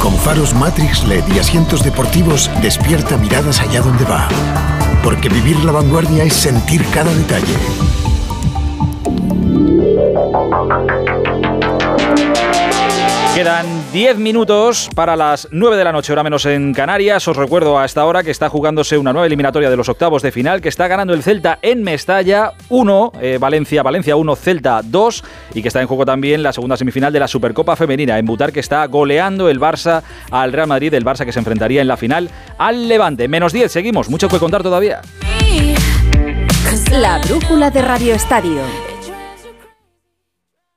Con 0.00 0.14
faros 0.14 0.54
Matrix 0.54 1.04
LED 1.06 1.24
y 1.34 1.38
asientos 1.38 1.82
deportivos, 1.82 2.50
despierta 2.62 3.16
miradas 3.16 3.60
allá 3.60 3.80
donde 3.80 4.04
va. 4.04 4.28
Porque 5.02 5.28
vivir 5.28 5.56
la 5.64 5.72
vanguardia 5.72 6.24
es 6.24 6.34
sentir 6.34 6.84
cada 6.92 7.12
detalle. 7.12 7.54
Quedan 13.36 13.66
10 13.92 14.16
minutos 14.16 14.88
para 14.94 15.14
las 15.14 15.46
9 15.50 15.76
de 15.76 15.84
la 15.84 15.92
noche, 15.92 16.10
hora 16.10 16.22
menos 16.22 16.46
en 16.46 16.72
Canarias. 16.72 17.28
Os 17.28 17.36
recuerdo 17.36 17.78
a 17.78 17.84
esta 17.84 18.06
hora 18.06 18.22
que 18.22 18.30
está 18.30 18.48
jugándose 18.48 18.96
una 18.96 19.12
nueva 19.12 19.26
eliminatoria 19.26 19.68
de 19.68 19.76
los 19.76 19.90
octavos 19.90 20.22
de 20.22 20.32
final, 20.32 20.62
que 20.62 20.70
está 20.70 20.88
ganando 20.88 21.12
el 21.12 21.22
Celta 21.22 21.58
en 21.60 21.82
Mestalla 21.82 22.54
1, 22.70 23.12
eh, 23.20 23.36
Valencia, 23.38 23.82
Valencia 23.82 24.16
1, 24.16 24.36
Celta 24.36 24.80
2, 24.82 25.24
y 25.52 25.60
que 25.60 25.68
está 25.68 25.82
en 25.82 25.86
juego 25.86 26.06
también 26.06 26.42
la 26.42 26.54
segunda 26.54 26.78
semifinal 26.78 27.12
de 27.12 27.20
la 27.20 27.28
Supercopa 27.28 27.76
Femenina. 27.76 28.18
En 28.18 28.24
Butar 28.24 28.52
que 28.52 28.60
está 28.60 28.86
goleando 28.86 29.50
el 29.50 29.60
Barça 29.60 30.02
al 30.30 30.54
Real 30.54 30.68
Madrid, 30.68 30.94
el 30.94 31.04
Barça 31.04 31.26
que 31.26 31.32
se 31.32 31.38
enfrentaría 31.38 31.82
en 31.82 31.88
la 31.88 31.98
final 31.98 32.30
al 32.56 32.88
Levante. 32.88 33.28
Menos 33.28 33.52
10, 33.52 33.70
seguimos, 33.70 34.08
mucho 34.08 34.30
que 34.30 34.38
contar 34.38 34.62
todavía. 34.62 35.02
La 36.90 37.18
brújula 37.18 37.70
de 37.70 37.82
Radio 37.82 38.14
Estadio. 38.14 38.95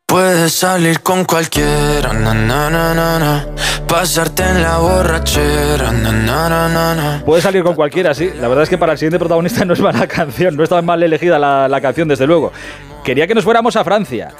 Puedes 0.09 0.53
salir 0.53 1.01
con 1.01 1.23
cualquiera, 1.23 2.11
na, 2.13 3.45
pasarte 3.87 4.41
en 4.41 4.63
la 4.63 4.79
borrachera. 4.79 5.91
Na, 5.91 6.11
na, 6.11 6.49
na, 6.49 6.67
na, 6.67 6.95
na. 6.95 7.23
Puede 7.23 7.43
salir 7.43 7.61
con 7.61 7.75
cualquiera, 7.75 8.15
sí. 8.15 8.31
La 8.41 8.47
verdad 8.47 8.63
es 8.63 8.69
que 8.69 8.79
para 8.79 8.93
el 8.93 8.97
siguiente 8.97 9.19
protagonista 9.19 9.63
no 9.65 9.73
es 9.73 9.79
mala 9.79 10.07
canción, 10.07 10.57
no 10.57 10.63
estaba 10.63 10.81
mal 10.81 11.03
elegida 11.03 11.37
la, 11.37 11.67
la 11.67 11.79
canción, 11.79 12.07
desde 12.07 12.25
luego. 12.25 12.51
Quería 13.03 13.27
que 13.27 13.35
nos 13.35 13.43
fuéramos 13.43 13.75
a 13.75 13.83
Francia 13.83 14.31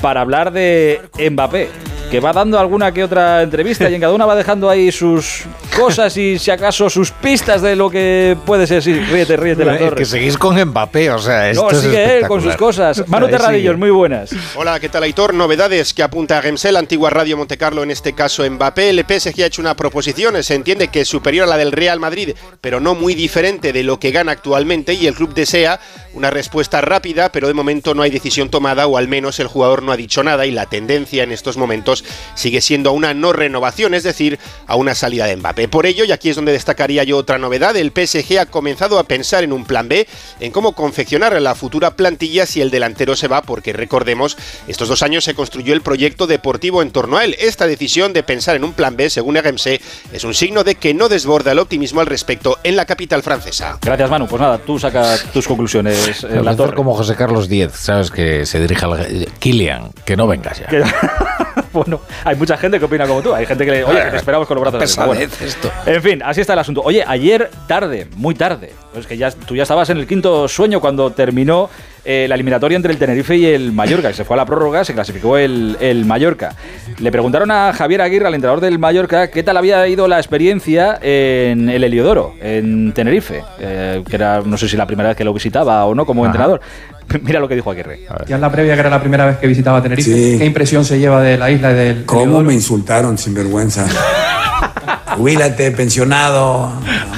para 0.00 0.22
hablar 0.22 0.50
de 0.50 1.02
Mbappé, 1.30 1.68
que 2.10 2.20
va 2.20 2.32
dando 2.32 2.58
alguna 2.58 2.92
que 2.92 3.04
otra 3.04 3.42
entrevista 3.42 3.88
y 3.90 3.94
en 3.94 4.00
cada 4.00 4.14
una 4.14 4.24
va 4.24 4.34
dejando 4.34 4.70
ahí 4.70 4.90
sus 4.90 5.42
cosas 5.76 6.16
y 6.16 6.38
si 6.38 6.50
acaso 6.50 6.88
sus 6.88 7.10
pistas 7.10 7.60
de 7.60 7.76
lo 7.76 7.90
que 7.90 8.36
puede 8.46 8.66
ser. 8.66 8.82
Sí, 8.82 8.94
ríete, 8.94 9.36
ríete 9.36 9.64
la 9.64 9.78
torre. 9.78 9.96
que 9.96 10.04
seguís 10.06 10.38
con 10.38 10.58
Mbappé, 10.58 11.10
o 11.10 11.18
sea, 11.18 11.50
esto 11.50 11.64
No, 11.64 11.70
es 11.70 11.80
sigue 11.80 12.18
él 12.18 12.26
con 12.26 12.40
sus 12.42 12.56
cosas. 12.56 13.06
Manu 13.08 13.28
Terradillos, 13.28 13.74
sigue. 13.74 13.76
muy 13.76 13.90
buenas. 13.90 14.30
Hola, 14.56 14.80
¿qué 14.80 14.88
tal 14.88 15.02
Aitor? 15.02 15.34
Novedades 15.34 15.92
que 15.92 16.02
apunta 16.02 16.38
a 16.38 16.42
Gemsel, 16.42 16.76
antigua 16.76 17.10
Radio 17.10 17.36
Montecarlo, 17.36 17.82
en 17.82 17.90
este 17.90 18.14
caso 18.14 18.48
Mbappé. 18.48 18.88
El 18.88 19.04
PSG 19.06 19.42
ha 19.42 19.46
hecho 19.46 19.60
una 19.60 19.76
proposición, 19.76 20.42
se 20.42 20.54
entiende 20.54 20.88
que 20.88 21.02
es 21.02 21.08
superior 21.08 21.44
a 21.44 21.50
la 21.50 21.56
del 21.58 21.72
Real 21.72 22.00
Madrid, 22.00 22.34
pero 22.62 22.80
no 22.80 22.94
muy 22.94 23.14
diferente 23.14 23.72
de 23.72 23.82
lo 23.82 24.00
que 24.00 24.12
gana 24.12 24.32
actualmente 24.32 24.94
y 24.94 25.06
el 25.06 25.14
club 25.14 25.34
desea 25.34 25.78
una 26.14 26.30
respuesta 26.30 26.80
rápida, 26.80 27.30
pero 27.30 27.48
de 27.48 27.54
momento 27.54 27.94
no 27.94 28.02
hay 28.02 28.10
decisión 28.10 28.48
tomada 28.48 28.86
o 28.86 28.96
al 28.96 29.08
menos 29.08 29.38
el 29.40 29.46
jugador 29.46 29.82
no 29.82 29.92
ha 29.92 29.96
dicho 29.96 30.24
nada 30.24 30.46
y 30.46 30.50
la 30.50 30.66
tendencia 30.66 31.22
en 31.22 31.32
estos 31.32 31.56
momentos 31.56 31.97
sigue 32.34 32.60
siendo 32.60 32.90
a 32.90 32.92
una 32.92 33.14
no 33.14 33.32
renovación, 33.32 33.94
es 33.94 34.02
decir, 34.02 34.38
a 34.66 34.76
una 34.76 34.94
salida 34.94 35.26
de 35.26 35.36
Mbappé. 35.36 35.68
Por 35.68 35.86
ello, 35.86 36.04
y 36.04 36.12
aquí 36.12 36.30
es 36.30 36.36
donde 36.36 36.52
destacaría 36.52 37.04
yo 37.04 37.16
otra 37.16 37.38
novedad, 37.38 37.76
el 37.76 37.92
PSG 37.92 38.38
ha 38.38 38.46
comenzado 38.46 38.98
a 38.98 39.04
pensar 39.04 39.44
en 39.44 39.52
un 39.52 39.64
plan 39.64 39.88
B, 39.88 40.06
en 40.40 40.52
cómo 40.52 40.72
confeccionar 40.72 41.40
la 41.40 41.54
futura 41.54 41.96
plantilla 41.96 42.46
si 42.46 42.60
el 42.60 42.70
delantero 42.70 43.16
se 43.16 43.28
va, 43.28 43.42
porque 43.42 43.72
recordemos, 43.72 44.36
estos 44.66 44.88
dos 44.88 45.02
años 45.02 45.24
se 45.24 45.34
construyó 45.34 45.74
el 45.74 45.82
proyecto 45.82 46.26
deportivo 46.26 46.82
en 46.82 46.90
torno 46.90 47.16
a 47.16 47.24
él. 47.24 47.36
Esta 47.38 47.66
decisión 47.66 48.12
de 48.12 48.22
pensar 48.22 48.56
en 48.56 48.64
un 48.64 48.72
plan 48.72 48.96
B, 48.96 49.10
según 49.10 49.36
RMC, 49.36 49.80
es 50.12 50.24
un 50.24 50.34
signo 50.34 50.64
de 50.64 50.74
que 50.74 50.94
no 50.94 51.08
desborda 51.08 51.52
el 51.52 51.58
optimismo 51.58 52.00
al 52.00 52.06
respecto 52.06 52.58
en 52.62 52.76
la 52.76 52.84
capital 52.84 53.22
francesa. 53.22 53.78
Gracias, 53.80 54.10
Manu. 54.10 54.26
Pues 54.26 54.40
nada, 54.40 54.58
tú 54.58 54.78
saca 54.78 55.16
tus 55.32 55.46
conclusiones 55.46 56.26
que 56.26 56.42
la 56.42 56.56
como 56.74 56.94
José 56.94 57.14
Carlos 57.14 57.46
X, 57.50 57.72
¿sabes? 57.74 58.10
Que 58.10 58.46
se 58.46 58.60
dirige 58.60 58.84
al... 58.84 59.28
Kilian, 59.38 59.90
que 60.04 60.16
no 60.16 60.26
vengas 60.26 60.60
ya. 60.60 60.68
Bueno, 61.72 62.00
hay 62.24 62.36
mucha 62.36 62.56
gente 62.56 62.78
que 62.78 62.84
opina 62.84 63.06
como 63.06 63.22
tú. 63.22 63.34
Hay 63.34 63.46
gente 63.46 63.64
que 63.64 63.70
le. 63.70 63.84
Oye, 63.84 64.02
que 64.04 64.10
te 64.10 64.16
esperamos 64.16 64.46
con 64.48 64.56
los 64.56 64.70
brazos 64.72 64.98
abiertos. 64.98 65.38
Bueno. 65.38 65.50
esto. 65.52 65.70
En 65.86 66.02
fin, 66.02 66.22
así 66.24 66.40
está 66.40 66.52
el 66.54 66.58
asunto. 66.60 66.82
Oye, 66.84 67.04
ayer 67.06 67.50
tarde, 67.66 68.06
muy 68.16 68.34
tarde. 68.34 68.72
Es 68.96 69.06
que 69.06 69.16
ya, 69.16 69.30
tú 69.30 69.54
ya 69.54 69.62
estabas 69.62 69.90
en 69.90 69.98
el 69.98 70.06
quinto 70.06 70.48
sueño 70.48 70.80
cuando 70.80 71.10
terminó 71.12 71.68
eh, 72.04 72.26
la 72.28 72.34
eliminatoria 72.34 72.74
entre 72.76 72.90
el 72.92 72.98
Tenerife 72.98 73.36
y 73.36 73.46
el 73.46 73.70
Mallorca. 73.72 74.08
que 74.08 74.14
Se 74.14 74.24
fue 74.24 74.34
a 74.34 74.38
la 74.38 74.46
prórroga, 74.46 74.84
se 74.84 74.94
clasificó 74.94 75.36
el, 75.36 75.76
el 75.80 76.04
Mallorca. 76.04 76.54
Le 76.98 77.12
preguntaron 77.12 77.50
a 77.50 77.72
Javier 77.72 78.00
Aguirre, 78.02 78.26
al 78.26 78.34
entrenador 78.34 78.60
del 78.62 78.78
Mallorca, 78.78 79.28
qué 79.28 79.42
tal 79.42 79.56
había 79.58 79.86
ido 79.86 80.08
la 80.08 80.16
experiencia 80.18 80.98
en 81.02 81.68
el 81.68 81.84
Heliodoro, 81.84 82.34
en 82.40 82.92
Tenerife. 82.92 83.44
eh, 83.60 84.02
que 84.08 84.16
era, 84.16 84.40
no 84.44 84.56
sé 84.56 84.68
si 84.68 84.76
la 84.76 84.86
primera 84.86 85.10
vez 85.10 85.16
que 85.18 85.24
lo 85.24 85.32
visitaba 85.34 85.84
o 85.84 85.94
no 85.94 86.06
como 86.06 86.22
Ajá. 86.24 86.30
entrenador. 86.30 86.60
Mira 87.22 87.40
lo 87.40 87.48
que 87.48 87.54
dijo 87.54 87.70
Aguirre. 87.70 88.00
Ya 88.26 88.34
en 88.36 88.40
la 88.40 88.50
previa, 88.52 88.74
que 88.74 88.80
era 88.80 88.90
la 88.90 89.00
primera 89.00 89.26
vez 89.26 89.38
que 89.38 89.46
visitaba 89.46 89.82
Tenerife, 89.82 90.10
Sí. 90.12 90.38
¿qué 90.38 90.44
impresión 90.44 90.84
se 90.84 90.98
lleva 90.98 91.22
de 91.22 91.36
la 91.38 91.50
isla 91.50 91.72
y 91.72 91.74
del 91.74 92.04
¿Cómo 92.04 92.42
me 92.42 92.54
insultaron 92.54 93.16
sin 93.18 93.34
vergüenza? 93.34 93.86
Jubílate, 95.16 95.70
pensionado, 95.72 96.70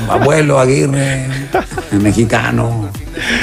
abuelo 0.09 0.59
Aguirre, 0.59 1.27
mexicano. 2.01 2.89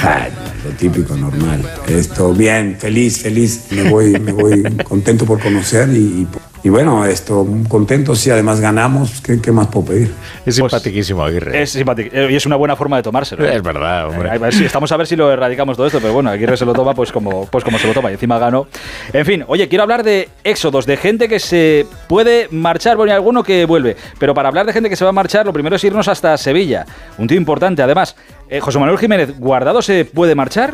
Ay, 0.04 0.32
lo 0.66 0.72
típico, 0.72 1.16
normal. 1.16 1.62
Esto, 1.88 2.34
bien, 2.34 2.76
feliz, 2.80 3.20
feliz. 3.22 3.66
Me 3.72 3.90
voy, 3.90 4.20
me 4.20 4.32
voy 4.32 4.64
contento 4.84 5.26
por 5.26 5.40
conocer 5.40 5.90
y, 5.90 5.98
y 5.98 6.28
bueno, 6.66 7.06
esto, 7.06 7.46
contento 7.70 8.16
si 8.16 8.30
además 8.30 8.60
ganamos. 8.60 9.22
¿Qué, 9.22 9.40
qué 9.42 9.52
más 9.52 9.68
puedo 9.68 9.88
pedir? 9.88 10.14
Es 10.46 10.56
simpaticísimo 10.56 11.24
Aguirre. 11.24 11.62
Es 11.62 11.72
simpático. 11.72 12.10
eh, 12.14 12.28
Y 12.32 12.36
es 12.36 12.46
una 12.46 12.56
buena 12.58 12.76
forma 12.76 12.98
de 12.98 13.04
tomárselo. 13.04 13.46
¿eh? 13.46 13.56
Es 13.56 13.64
verdad, 13.64 14.08
hombre. 14.10 14.30
A 14.32 14.38
ver 14.38 14.54
si- 14.54 14.66
estamos 14.66 14.92
a 14.92 14.98
ver 14.98 15.08
si 15.08 15.16
lo 15.16 15.32
erradicamos 15.32 15.78
todo 15.78 15.88
esto, 15.88 16.00
pero 16.02 16.14
bueno, 16.14 16.30
Aguirre 16.30 16.58
se 16.58 16.66
lo 16.66 16.74
toma 16.74 16.94
pues 16.94 17.12
como, 17.12 17.46
pues 17.46 17.64
como 17.64 17.78
se 17.80 17.88
lo 17.88 17.94
toma 17.94 18.10
y 18.10 18.14
encima 18.14 18.38
ganó. 18.40 18.68
En 19.14 19.26
fin, 19.26 19.44
oye, 19.48 19.68
quiero 19.70 19.84
hablar 19.84 20.04
de 20.04 20.30
éxodos, 20.44 20.86
de 20.86 20.98
gente 20.98 21.28
que 21.30 21.40
se 21.40 21.86
puede 22.08 22.48
marchar, 22.52 22.98
bueno, 22.98 23.12
y 23.12 23.16
alguno 23.16 23.44
que 23.44 23.66
vuelve. 23.66 23.96
Pero 24.20 24.34
para 24.34 24.50
hablar 24.50 24.66
de 24.66 24.74
gente 24.74 24.90
que 24.90 24.96
se 24.96 25.06
va 25.06 25.10
a 25.10 25.14
marchar, 25.14 25.46
lo 25.46 25.54
primero 25.54 25.76
es 25.76 25.84
irnos 25.84 26.08
hasta 26.08 26.38
Sevilla. 26.38 26.86
Un 27.18 27.28
tío 27.28 27.38
importante, 27.38 27.82
además. 27.82 28.16
Eh, 28.50 28.60
José 28.60 28.80
Manuel 28.80 28.98
Jiménez, 28.98 29.38
¿Guardado 29.40 29.82
se 29.82 30.06
puede 30.06 30.36
marchar? 30.36 30.74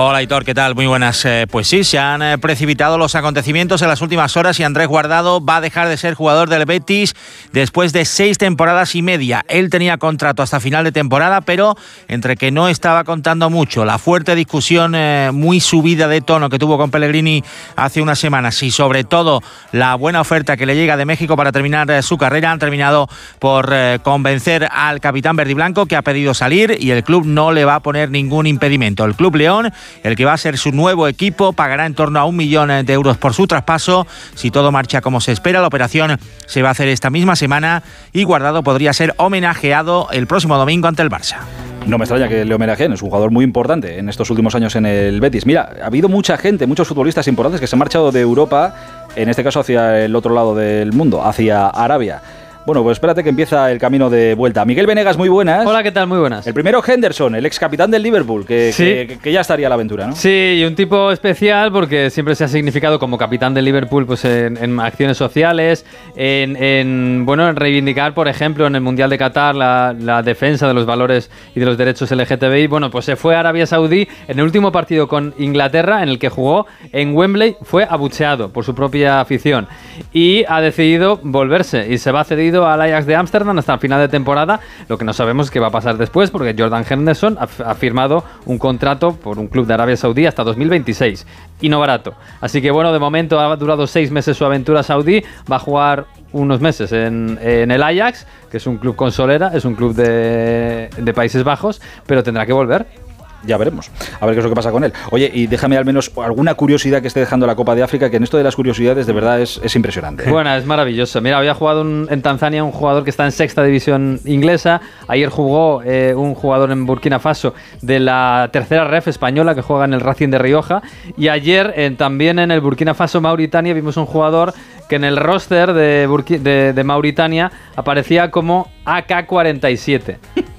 Hola 0.00 0.22
Hitor, 0.22 0.44
¿qué 0.44 0.54
tal? 0.54 0.76
Muy 0.76 0.86
buenas. 0.86 1.24
Eh, 1.24 1.48
pues 1.50 1.66
sí, 1.66 1.82
se 1.82 1.98
han 1.98 2.22
eh, 2.22 2.38
precipitado 2.38 2.98
los 2.98 3.16
acontecimientos 3.16 3.82
en 3.82 3.88
las 3.88 4.00
últimas 4.00 4.36
horas 4.36 4.60
y 4.60 4.62
Andrés 4.62 4.86
Guardado 4.86 5.44
va 5.44 5.56
a 5.56 5.60
dejar 5.60 5.88
de 5.88 5.96
ser 5.96 6.14
jugador 6.14 6.48
del 6.48 6.66
Betis 6.66 7.16
después 7.52 7.92
de 7.92 8.04
seis 8.04 8.38
temporadas 8.38 8.94
y 8.94 9.02
media. 9.02 9.44
Él 9.48 9.70
tenía 9.70 9.98
contrato 9.98 10.44
hasta 10.44 10.60
final 10.60 10.84
de 10.84 10.92
temporada, 10.92 11.40
pero 11.40 11.76
entre 12.06 12.36
que 12.36 12.52
no 12.52 12.68
estaba 12.68 13.02
contando 13.02 13.50
mucho, 13.50 13.84
la 13.84 13.98
fuerte 13.98 14.36
discusión 14.36 14.94
eh, 14.94 15.30
muy 15.32 15.58
subida 15.58 16.06
de 16.06 16.20
tono 16.20 16.48
que 16.48 16.60
tuvo 16.60 16.78
con 16.78 16.92
Pellegrini 16.92 17.42
hace 17.74 18.00
unas 18.00 18.20
semanas 18.20 18.62
y 18.62 18.70
sobre 18.70 19.02
todo 19.02 19.42
la 19.72 19.96
buena 19.96 20.20
oferta 20.20 20.56
que 20.56 20.64
le 20.64 20.76
llega 20.76 20.96
de 20.96 21.06
México 21.06 21.36
para 21.36 21.50
terminar 21.50 22.04
su 22.04 22.16
carrera, 22.18 22.52
han 22.52 22.60
terminado 22.60 23.08
por 23.40 23.74
convencer 24.04 24.68
al 24.70 25.00
capitán 25.00 25.34
verdiblanco 25.34 25.86
que 25.86 25.96
ha 25.96 26.02
pedido 26.02 26.34
salir 26.34 26.76
y 26.78 26.92
el 26.92 27.02
club 27.02 27.26
no 27.26 27.50
le 27.50 27.64
va 27.64 27.74
a 27.74 27.80
poner 27.80 28.12
ningún 28.12 28.46
impedimento. 28.46 29.04
El 29.04 29.16
Club 29.16 29.34
León 29.34 29.67
el 30.02 30.16
que 30.16 30.24
va 30.24 30.32
a 30.32 30.38
ser 30.38 30.58
su 30.58 30.72
nuevo 30.72 31.08
equipo 31.08 31.52
pagará 31.52 31.86
en 31.86 31.94
torno 31.94 32.18
a 32.18 32.24
un 32.24 32.36
millón 32.36 32.68
de 32.84 32.92
euros 32.92 33.16
por 33.16 33.34
su 33.34 33.46
traspaso. 33.46 34.06
Si 34.34 34.50
todo 34.50 34.72
marcha 34.72 35.00
como 35.00 35.20
se 35.20 35.32
espera, 35.32 35.60
la 35.60 35.66
operación 35.66 36.18
se 36.46 36.62
va 36.62 36.68
a 36.68 36.72
hacer 36.72 36.88
esta 36.88 37.10
misma 37.10 37.36
semana 37.36 37.82
y 38.12 38.24
Guardado 38.24 38.62
podría 38.62 38.92
ser 38.92 39.14
homenajeado 39.16 40.08
el 40.12 40.26
próximo 40.26 40.56
domingo 40.56 40.88
ante 40.88 41.02
el 41.02 41.10
Barça. 41.10 41.38
No 41.86 41.96
me 41.96 42.04
extraña 42.04 42.28
que 42.28 42.44
le 42.44 42.54
homenajeen, 42.54 42.92
es 42.92 43.00
un 43.00 43.08
jugador 43.08 43.30
muy 43.30 43.44
importante 43.44 43.98
en 43.98 44.10
estos 44.10 44.28
últimos 44.28 44.54
años 44.54 44.76
en 44.76 44.84
el 44.84 45.20
Betis. 45.20 45.46
Mira, 45.46 45.70
ha 45.82 45.86
habido 45.86 46.10
mucha 46.10 46.36
gente, 46.36 46.66
muchos 46.66 46.86
futbolistas 46.86 47.26
importantes 47.28 47.62
que 47.62 47.66
se 47.66 47.76
han 47.76 47.78
marchado 47.78 48.12
de 48.12 48.20
Europa, 48.20 48.74
en 49.16 49.30
este 49.30 49.42
caso 49.42 49.60
hacia 49.60 50.04
el 50.04 50.14
otro 50.14 50.34
lado 50.34 50.54
del 50.54 50.92
mundo, 50.92 51.24
hacia 51.24 51.66
Arabia. 51.66 52.20
Bueno, 52.68 52.82
pues 52.82 52.96
espérate 52.96 53.22
que 53.24 53.30
empieza 53.30 53.72
el 53.72 53.78
camino 53.78 54.10
de 54.10 54.34
vuelta. 54.34 54.62
Miguel 54.66 54.86
Venegas, 54.86 55.16
muy 55.16 55.30
buenas. 55.30 55.64
Hola, 55.66 55.82
¿qué 55.82 55.90
tal? 55.90 56.06
Muy 56.06 56.18
buenas. 56.18 56.46
El 56.46 56.52
primero 56.52 56.82
Henderson, 56.86 57.34
el 57.34 57.46
ex 57.46 57.58
capitán 57.58 57.90
del 57.90 58.02
Liverpool, 58.02 58.44
que, 58.44 58.72
Sí. 58.74 58.84
que- 58.84 59.18
que 59.22 59.32
ya 59.32 59.40
estaría 59.40 59.68
a 59.68 59.70
la 59.70 59.76
aventura, 59.76 60.06
¿no? 60.08 60.14
Sí, 60.14 60.56
y 60.58 60.64
un 60.64 60.74
tipo 60.74 61.10
especial 61.10 61.72
porque 61.72 62.10
siempre 62.10 62.34
se 62.34 62.44
ha 62.44 62.48
significado 62.48 62.98
como 62.98 63.16
capitán 63.16 63.54
de 63.54 63.62
Liverpool 63.62 64.04
pues 64.04 64.22
en, 64.26 64.58
en 64.62 64.78
acciones 64.80 65.16
sociales, 65.16 65.86
en, 66.14 66.62
en, 66.62 67.24
bueno, 67.24 67.48
en 67.48 67.56
reivindicar, 67.56 68.12
por 68.12 68.28
ejemplo, 68.28 68.66
en 68.66 68.74
el 68.74 68.82
Mundial 68.82 69.08
de 69.08 69.16
Qatar 69.16 69.54
la, 69.54 69.96
la 69.98 70.22
defensa 70.22 70.68
de 70.68 70.74
los 70.74 70.84
valores 70.84 71.30
y 71.54 71.60
de 71.60 71.64
los 71.64 71.78
derechos 71.78 72.10
LGTBI. 72.10 72.66
Bueno, 72.66 72.90
pues 72.90 73.06
se 73.06 73.16
fue 73.16 73.34
a 73.34 73.40
Arabia 73.40 73.64
Saudí 73.64 74.06
en 74.28 74.38
el 74.40 74.44
último 74.44 74.70
partido 74.72 75.08
con 75.08 75.32
Inglaterra 75.38 76.02
en 76.02 76.10
el 76.10 76.18
que 76.18 76.28
jugó 76.28 76.66
en 76.92 77.16
Wembley, 77.16 77.56
fue 77.62 77.86
abucheado 77.88 78.52
por 78.52 78.62
su 78.66 78.74
propia 78.74 79.20
afición 79.22 79.66
y 80.12 80.44
ha 80.46 80.60
decidido 80.60 81.18
volverse 81.22 81.86
y 81.90 81.96
se 81.96 82.12
va 82.12 82.24
cedido 82.24 82.57
al 82.66 82.80
Ajax 82.80 83.06
de 83.06 83.16
Ámsterdam 83.16 83.58
hasta 83.58 83.74
el 83.74 83.80
final 83.80 84.00
de 84.00 84.08
temporada. 84.08 84.60
Lo 84.88 84.98
que 84.98 85.04
no 85.04 85.12
sabemos 85.12 85.46
es 85.46 85.50
qué 85.50 85.60
va 85.60 85.68
a 85.68 85.70
pasar 85.70 85.96
después 85.96 86.30
porque 86.30 86.54
Jordan 86.58 86.84
Henderson 86.88 87.38
ha, 87.38 87.74
firmado 87.74 88.24
un 88.46 88.58
contrato 88.58 89.14
por 89.14 89.38
un 89.38 89.48
club 89.48 89.66
de 89.66 89.74
Arabia 89.74 89.96
Saudí 89.96 90.26
hasta 90.26 90.44
2026 90.44 91.26
y 91.60 91.68
no 91.68 91.80
barato. 91.80 92.14
Así 92.40 92.60
que 92.62 92.70
bueno, 92.70 92.92
de 92.92 92.98
momento 92.98 93.38
ha 93.38 93.56
durado 93.56 93.86
seis 93.86 94.10
meses 94.10 94.36
su 94.36 94.44
aventura 94.44 94.82
saudí, 94.82 95.22
va 95.50 95.56
a 95.56 95.60
jugar 95.60 96.06
unos 96.32 96.60
meses 96.60 96.92
en, 96.92 97.38
el 97.40 97.82
Ajax, 97.82 98.26
que 98.50 98.58
es 98.58 98.66
un 98.66 98.76
club 98.76 98.96
con 98.96 99.12
solera, 99.12 99.50
es 99.54 99.64
un 99.64 99.74
club 99.74 99.94
de 99.94 101.12
Países 101.14 101.44
Bajos, 101.44 101.80
pero 102.06 102.22
tendrá 102.22 102.46
que 102.46 102.52
volver. 102.52 103.07
Ya 103.44 103.56
veremos. 103.56 103.90
A 104.20 104.26
ver 104.26 104.34
qué 104.34 104.40
es 104.40 104.44
lo 104.44 104.50
que 104.50 104.56
pasa 104.56 104.70
con 104.72 104.82
él. 104.84 104.92
Oye, 105.10 105.30
y 105.32 105.46
déjame 105.46 105.76
al 105.76 105.84
menos 105.84 106.10
alguna 106.16 106.54
curiosidad 106.54 107.00
que 107.00 107.06
esté 107.08 107.20
dejando 107.20 107.46
la 107.46 107.54
Copa 107.54 107.74
de 107.74 107.82
África, 107.84 108.10
que 108.10 108.16
en 108.16 108.24
esto 108.24 108.36
de 108.36 108.42
las 108.42 108.56
curiosidades 108.56 109.06
de 109.06 109.12
verdad 109.12 109.40
es, 109.40 109.60
es 109.62 109.74
impresionante. 109.76 110.24
Bueno, 110.30 110.54
es 110.54 110.66
maravilloso. 110.66 111.20
Mira, 111.20 111.38
había 111.38 111.54
jugado 111.54 111.82
un- 111.82 112.08
en 112.10 112.20
Tanzania 112.22 112.64
un 112.64 112.72
jugador 112.72 113.04
que 113.04 113.10
está 113.10 113.24
en 113.24 113.32
sexta 113.32 113.62
división 113.62 114.20
inglesa. 114.24 114.80
Ayer 115.06 115.28
jugó 115.28 115.82
eh, 115.84 116.14
un 116.16 116.34
jugador 116.34 116.70
en 116.72 116.84
Burkina 116.86 117.18
Faso 117.20 117.54
de 117.80 118.00
la 118.00 118.48
tercera 118.52 118.84
ref 118.84 119.08
española 119.08 119.54
que 119.54 119.62
juega 119.62 119.84
en 119.84 119.94
el 119.94 120.00
Racing 120.00 120.28
de 120.30 120.38
Rioja. 120.38 120.82
Y 121.16 121.28
ayer 121.28 121.72
eh, 121.76 121.90
también 121.96 122.38
en 122.38 122.50
el 122.50 122.60
Burkina 122.60 122.94
Faso 122.94 123.20
Mauritania 123.20 123.72
vimos 123.74 123.96
un 123.96 124.06
jugador 124.06 124.52
que 124.88 124.96
en 124.96 125.04
el 125.04 125.16
roster 125.16 125.72
de, 125.74 126.08
Burki- 126.08 126.38
de- 126.40 126.72
de 126.72 126.84
Mauritania 126.84 127.50
aparecía 127.76 128.30
como 128.30 128.68
AK-47. 128.84 130.16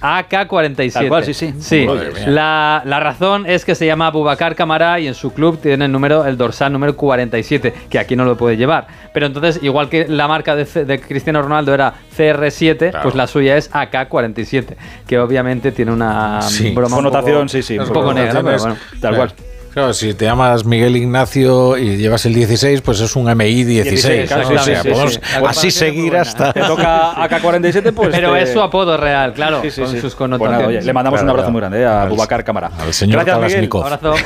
AK-47. 0.00 0.92
Tal 0.92 1.08
cual, 1.08 1.24
sí, 1.24 1.34
sí. 1.34 1.54
Sí, 1.58 1.86
la, 2.26 2.82
la 2.84 3.00
razón 3.00 3.46
es 3.46 3.64
que 3.64 3.74
se 3.74 3.86
llama 3.86 4.06
Abubakar 4.08 4.54
Camará 4.54 5.00
y 5.00 5.06
en 5.08 5.14
su 5.14 5.32
club 5.32 5.58
tiene 5.60 5.84
el 5.86 5.92
número, 5.92 6.24
el 6.26 6.36
dorsal 6.36 6.72
número 6.72 6.96
47, 6.96 7.72
que 7.88 7.98
aquí 7.98 8.16
no 8.16 8.24
lo 8.24 8.36
puede 8.36 8.56
llevar. 8.56 8.86
Pero 9.12 9.26
entonces, 9.26 9.60
igual 9.62 9.88
que 9.88 10.06
la 10.08 10.28
marca 10.28 10.54
de, 10.56 11.00
Cristiano 11.00 11.42
Ronaldo 11.42 11.74
era 11.74 11.94
CR7, 12.16 13.02
pues 13.02 13.14
la 13.14 13.26
suya 13.26 13.56
es 13.56 13.70
AK-47, 13.72 14.76
que 15.06 15.18
obviamente 15.18 15.72
tiene 15.72 15.92
una 15.92 16.40
Sí. 16.42 16.70
broma 16.74 16.96
un 16.96 17.04
Connotación, 17.04 17.34
poco- 17.38 17.48
sí, 17.48 17.62
sí, 17.62 17.78
un 17.78 17.88
poco 17.88 18.12
negra, 18.14 18.42
pero 18.42 18.58
bueno. 18.58 18.76
tal 19.00 19.16
cual. 19.16 19.32
Claro, 19.72 19.92
si 19.94 20.14
te 20.14 20.24
llamas 20.24 20.64
Miguel 20.64 20.96
Ignacio 20.96 21.76
y 21.78 21.96
llevas 21.96 22.26
el 22.26 22.34
16, 22.34 22.80
pues 22.80 23.00
es 23.00 23.14
un 23.14 23.26
MI 23.36 23.62
16. 23.64 24.28
claro, 24.28 24.42
¿no? 24.42 24.48
sí, 24.48 24.54
O 24.56 24.74
sea, 24.74 24.82
podemos 24.82 25.14
sí. 25.14 25.20
así 25.46 25.70
seguir 25.70 26.16
hasta... 26.16 26.52
Te 26.52 26.60
toca 26.60 27.12
AK-47, 27.14 27.92
pues... 27.94 28.08
Pero 28.10 28.32
te- 28.32 28.42
es 28.42 28.52
su 28.52 28.60
apodo 28.60 28.96
real, 28.96 29.32
claro, 29.32 29.62
Sí, 29.62 29.70
sí, 29.70 29.80
con 29.82 29.90
sí. 29.90 29.96
sus 29.96 30.02
Pues 30.02 30.14
connotaciones. 30.16 30.58
nada, 30.58 30.68
oye, 30.78 30.82
le 30.82 30.92
mandamos 30.92 31.22
un 31.22 31.28
abrazo 31.28 31.50
claro. 31.50 31.52
muy 31.52 31.60
grande 31.60 31.80
eh, 31.82 31.86
a 31.86 32.04
Bubacar 32.06 32.42
Cámara. 32.42 32.70
al 32.80 32.92
señor 32.92 33.24
Gracias, 33.24 33.60
Miguel. 33.60 33.70
Abrazo. 33.84 34.14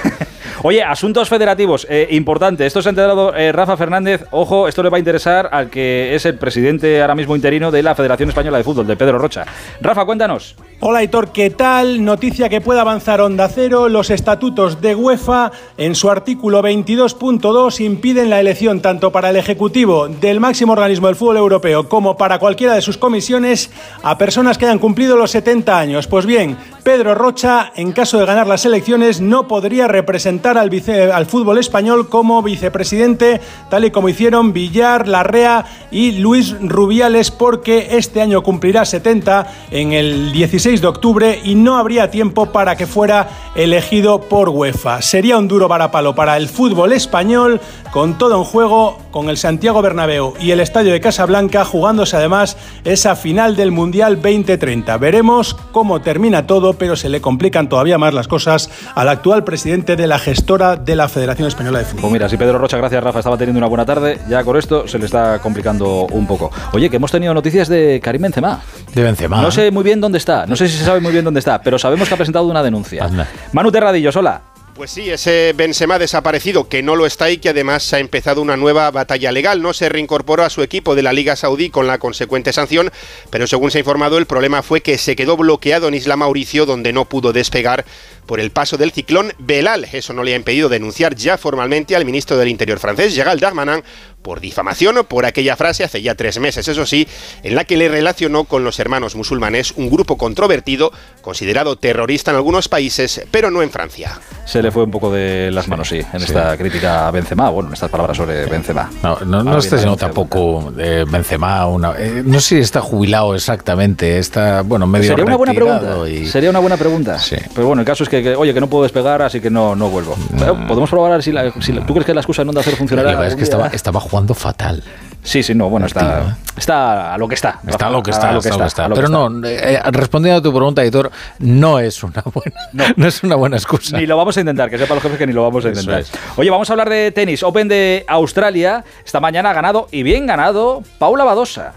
Oye, 0.63 0.83
asuntos 0.83 1.29
federativos, 1.29 1.87
eh, 1.91 2.07
importante. 2.13 2.65
Esto 2.65 2.81
se 2.81 2.89
ha 2.89 2.91
enterado 2.91 3.35
eh, 3.35 3.53
Rafa 3.53 3.77
Fernández. 3.77 4.25
Ojo, 4.31 4.67
esto 4.67 4.83
le 4.83 4.89
va 4.89 4.97
a 4.97 4.99
interesar 4.99 5.51
al 5.53 5.69
que 5.69 6.15
es 6.15 6.25
el 6.25 6.37
presidente 6.37 7.03
ahora 7.03 7.15
mismo 7.15 7.37
interino 7.37 7.71
de 7.71 7.83
la 7.83 7.95
Federación 7.95 8.31
Española 8.31 8.57
de 8.57 8.65
Fútbol, 8.65 8.87
de 8.87 8.97
Pedro 8.97 9.19
Rocha. 9.19 9.45
Rafa, 9.83 10.07
cuéntanos. 10.07 10.55
Hola 10.81 11.03
Hitor, 11.03 11.33
¿qué 11.33 11.51
tal? 11.51 12.05
Noticia 12.05 12.49
que 12.49 12.61
puede 12.61 12.81
avanzar 12.81 13.21
Onda 13.21 13.49
Cero. 13.49 13.89
Los 13.89 14.11
estatutos 14.11 14.81
de 14.81 14.95
UEFA, 14.95 15.53
en 15.79 15.95
su 15.95 16.11
artículo 16.11 16.63
22.2, 16.63 17.81
impiden 17.81 18.29
la 18.29 18.41
elección 18.41 18.81
tanto 18.81 19.11
para 19.11 19.31
el 19.31 19.37
Ejecutivo 19.37 20.09
del 20.09 20.41
máximo 20.41 20.73
organismo 20.73 21.07
del 21.07 21.17
fútbol 21.17 21.37
europeo 21.39 21.89
como 21.89 22.17
para 22.17 22.39
cualquiera 22.39 22.75
de 22.75 22.83
sus 22.83 22.99
comisiones 22.99 23.71
a 24.03 24.19
personas 24.19 24.59
que 24.59 24.67
hayan 24.67 24.79
cumplido 24.79 25.17
los 25.17 25.31
70 25.31 25.79
años. 25.79 26.07
Pues 26.07 26.27
bien, 26.27 26.59
Pedro 26.85 27.15
Rocha, 27.15 27.73
en 27.77 27.93
caso 27.93 28.19
de 28.19 28.27
ganar 28.27 28.47
las 28.47 28.67
elecciones, 28.67 29.23
no 29.23 29.49
podría 29.49 29.89
representar 29.89 30.59
al, 30.59 31.27
fútbol 31.27 31.57
español 31.57 32.11
como 32.11 32.43
vicepresidente, 32.43 33.41
tal 33.71 33.87
y 33.87 33.91
como 33.91 34.11
hicieron 34.11 34.53
Villar, 34.53 35.09
Larrea 35.09 35.65
y 35.91 36.13
Luis 36.19 36.55
Rubiales, 36.61 37.31
porque 37.31 37.89
este 37.93 38.21
año 38.21 38.43
cumplirá 38.43 38.85
70 38.85 39.47
en 39.71 39.95
el 39.95 40.31
16 40.33 40.83
de 40.83 40.87
octubre 40.87 41.41
y 41.43 41.55
no 41.55 41.79
habría 41.79 42.11
tiempo 42.11 42.53
para 42.53 42.77
que 42.77 42.87
fuera 42.87 43.31
elegido 43.55 44.21
por 44.21 44.51
UEFA. 44.51 45.01
Sería 45.01 45.39
un 45.39 45.49
duro 45.49 45.69
varapalo 45.69 46.15
para 46.15 46.37
el 46.37 46.51
fútbol 46.51 46.93
español, 46.93 47.63
con 47.93 48.19
todo 48.19 48.37
en 48.37 48.45
juego, 48.45 48.99
con 49.11 49.31
el 49.31 49.39
Santiago 49.39 49.81
Bernabéu 49.81 50.35
y 50.39 50.51
el 50.51 50.61
Estadio 50.61 50.93
de 50.93 51.01
Casablanca, 51.01 51.65
jugándose 51.65 52.17
además 52.17 52.59
esa 52.85 53.17
final 53.17 53.57
del 53.57 53.71
Mundial 53.71 54.17
2030. 54.17 54.99
Veremos 54.99 55.55
cómo 55.73 56.03
termina 56.03 56.47
todo, 56.47 56.74
pero 56.79 56.97
se 56.97 57.09
le 57.09 57.21
complican 57.21 57.69
todavía 57.69 57.99
más 57.99 58.15
las 58.15 58.29
cosas 58.29 58.71
al 58.95 59.09
actual 59.09 59.45
presidente 59.45 59.97
de 59.97 60.07
la 60.07 60.19
gestora 60.19 60.77
de 60.77 60.97
la 60.97 61.09
Federación 61.09 61.49
Española 61.49 61.79
de 61.79 61.85
Fútbol. 61.85 62.03
Pues 62.03 62.13
mira, 62.13 62.29
si 62.29 62.37
Pedro 62.37 62.59
Rocha, 62.59 62.77
gracias 62.77 63.03
Rafa, 63.03 63.19
estaba 63.21 63.37
teniendo 63.37 63.59
una 63.59 63.69
buena 63.69 63.85
tarde, 63.85 64.19
ya 64.29 64.45
con 64.45 64.57
esto 64.57 64.87
se 64.87 64.99
le 64.99 65.07
está 65.07 65.39
complicando 65.41 66.07
un 66.11 66.27
poco. 66.27 66.51
Oye, 66.73 66.91
que 66.91 66.97
hemos 66.97 67.11
tenido 67.11 67.35
noticias 67.35 67.69
de 67.69 68.01
Karim 68.03 68.23
Benzema. 68.23 68.61
De 68.95 69.03
Benzema. 69.03 69.41
No 69.43 69.51
sé 69.51 69.71
muy 69.71 69.85
bien 69.85 70.01
dónde 70.01 70.19
está, 70.19 70.47
no 70.47 70.57
sé 70.57 70.69
si 70.69 70.79
se 70.79 70.85
sabe 70.85 71.01
muy 71.01 71.13
bien 71.13 71.25
dónde 71.25 71.41
está, 71.41 71.61
pero 71.61 71.79
sabemos 71.79 72.09
que 72.09 72.15
ha 72.15 72.17
presentado 72.17 72.47
una 72.47 72.63
denuncia. 72.63 73.09
Manu 73.53 73.71
Terradillo, 73.71 74.13
sola. 74.13 74.54
Pues 74.75 74.91
sí, 74.91 75.09
ese 75.09 75.53
Benzema 75.55 76.01
desaparecido, 76.01 76.69
que 76.69 76.83
no 76.83 76.97
lo 76.97 77.07
está 77.07 77.31
y 77.31 77.39
que 77.39 77.51
además 77.51 77.93
ha 77.93 78.01
empezado 78.01 78.43
una 78.43 78.57
nueva 78.57 78.91
batalla 78.91 79.31
legal. 79.31 79.63
No 79.63 79.73
se 79.73 79.89
reincorporó 79.89 80.43
a 80.43 80.51
su 80.51 80.65
equipo 80.65 80.97
de 80.97 81.03
la 81.03 81.13
Liga 81.13 81.37
Saudí 81.37 81.71
con 81.71 81.87
la 81.87 81.99
consecuente 81.99 82.53
sanción, 82.53 82.91
pero 83.31 83.47
según 83.47 83.71
se 83.71 83.79
ha 83.79 83.83
informado, 83.83 84.19
el 84.19 84.27
problema 84.27 84.65
fue 84.65 84.81
que 84.81 84.99
se 84.99 85.15
quedó 85.15 85.37
bloqueado 85.37 85.87
en 85.87 85.95
Isla 85.95 86.17
Mauricio, 86.17 86.67
donde 86.67 86.93
no 86.93 87.05
pudo 87.05 87.33
despegar 87.33 87.85
por 88.27 88.41
el 88.41 88.51
paso 88.51 88.77
del 88.77 88.91
ciclón 88.91 89.33
Belal. 89.39 89.87
Eso 89.93 90.13
no 90.13 90.25
le 90.25 90.33
ha 90.33 90.37
impedido 90.37 90.69
denunciar 90.69 91.15
ya 91.15 91.39
formalmente 91.39 91.95
al 91.95 92.05
ministro 92.05 92.37
del 92.37 92.49
Interior 92.49 92.81
francés, 92.81 93.15
Gerald 93.15 93.41
Darmanin, 93.41 93.85
por 94.25 94.41
difamación 94.41 94.97
o 94.97 95.05
por 95.05 95.27
aquella 95.27 95.55
frase 95.55 95.85
hace 95.85 96.01
ya 96.01 96.15
tres 96.15 96.41
meses, 96.41 96.67
eso 96.67 96.87
sí, 96.87 97.07
en 97.43 97.55
la 97.55 97.65
que 97.65 97.77
le 97.77 97.89
relacionó 97.91 98.45
con 98.45 98.65
los 98.65 98.81
hermanos 98.81 99.17
musulmanes, 99.17 99.73
un 99.77 99.91
grupo 99.91 100.17
controvertido, 100.17 100.91
considerado 101.21 101.77
terrorista 101.77 102.31
en 102.31 102.39
algunos 102.39 102.69
países, 102.69 103.21
pero 103.31 103.51
no 103.51 103.61
en 103.61 103.71
Francia. 103.71 104.19
Se 104.47 104.63
le 104.63 104.71
fue 104.71 104.85
un 104.85 104.91
poco 104.91 105.13
de 105.13 105.51
las 105.53 105.69
manos, 105.69 105.89
sí, 105.89 106.01
en 106.13 106.23
esta 106.23 106.57
crítica 106.57 107.07
a 107.07 107.11
Benzema, 107.11 107.51
bueno, 107.51 107.69
en 107.69 107.75
estas 107.75 107.91
palabras 107.91 108.17
sobre 108.17 108.47
Benzema. 108.47 108.91
No, 109.03 109.19
no, 109.27 109.45
no 109.45 109.59
está 109.59 109.77
denuncia. 109.77 110.07
tampoco 110.07 110.73
eh, 110.79 111.05
Benzema 111.07 111.67
una, 111.67 111.93
eh, 111.99 112.23
no 112.25 112.41
sé 112.41 112.57
si 112.57 112.59
está 112.63 112.81
jubilado 112.81 113.35
exactamente, 113.35 114.19
está 114.19 114.63
bueno 114.63 114.87
medio 114.87 115.09
Sería 115.11 115.25
una 115.27 115.37
buena 115.37 115.53
pregunta. 115.53 116.09
y- 116.09 116.27
Sería 116.27 116.49
una 116.49 116.61
buena 116.61 116.79
pregunta. 116.79 117.19
Pero 117.55 117.67
bueno, 117.67 117.81
el 117.83 117.87
caso 117.87 118.05
es 118.05 118.09
que, 118.09 118.23
que, 118.23 118.35
oye, 118.37 118.55
que 118.55 118.61
no 118.61 118.69
puedo 118.69 118.85
despegar, 118.85 119.21
así 119.21 119.43
que 119.43 119.51
no, 119.51 119.77
no 119.77 119.91
vuelvo. 119.91 120.17
Pero 120.39 120.55
Podemos 120.67 120.89
probar 120.89 121.13
a 121.13 121.15
ver 121.17 121.23
si, 121.23 121.31
la- 121.31 121.53
si 121.61 121.73
la- 121.73 121.85
tú 121.85 121.93
crees 121.93 122.07
que 122.07 122.15
la 122.15 122.21
excusa 122.23 122.43
de 122.43 122.51
no 122.51 122.59
hacer 122.59 122.75
funcionará. 122.77 123.11
La 123.11 123.17
verdad 123.19 123.33
es 123.33 123.37
que 123.37 123.43
estaba, 123.45 123.67
estaba 123.69 124.01
jugando 124.01 124.14
fatal. 124.35 124.83
Sí, 125.25 125.43
sí, 125.43 125.55
no, 125.55 125.71
bueno, 125.71 125.87
está, 125.87 126.37
está 126.55 127.15
a 127.15 127.19
lo 127.19 127.27
que 127.27 127.35
está. 127.35 127.59
Está 127.67 127.87
Rafa, 127.87 127.91
lo 127.91 128.03
que 128.03 128.11
está, 128.11 128.29
a 128.29 128.33
lo 128.33 128.39
está 128.41 128.51
lo 128.51 128.59
que 128.59 128.67
está. 128.67 128.85
a 128.85 128.89
lo 128.89 128.95
Pero 128.95 129.09
no, 129.09 129.47
eh, 129.49 129.81
respondiendo 129.91 130.39
a 130.39 130.43
tu 130.43 130.53
pregunta, 130.55 130.83
editor, 130.83 131.11
no 131.39 131.79
es 131.79 132.03
una 132.03 132.23
buena, 132.35 132.95
no. 132.95 133.07
es 133.07 133.23
una 133.23 133.35
buena 133.37 133.57
excusa. 133.57 133.97
Ni 133.97 134.07
lo 134.07 134.19
vamos 134.19 134.37
a 134.37 134.41
intentar, 134.41 134.69
que 134.69 134.77
sepa 134.77 134.93
los 134.95 135.03
jefes 135.03 135.17
que 135.17 135.27
ni 135.27 135.33
lo 135.33 135.43
vamos 135.43 135.65
a 135.65 135.69
intentar. 135.69 136.01
es. 136.01 136.13
Oye, 136.37 136.51
vamos 136.51 136.69
a 136.69 136.75
hablar 136.75 136.91
de 136.91 137.11
tenis. 137.11 137.43
Open 137.43 137.69
de 137.69 138.05
Australia. 138.07 138.85
Esta 139.05 139.19
mañana 139.19 139.51
ha 139.51 139.55
ganado, 139.55 139.89
y 139.91 140.03
bien 140.03 140.27
ganado, 140.27 140.83
Paula 140.99 141.25
Badosa. 141.25 141.73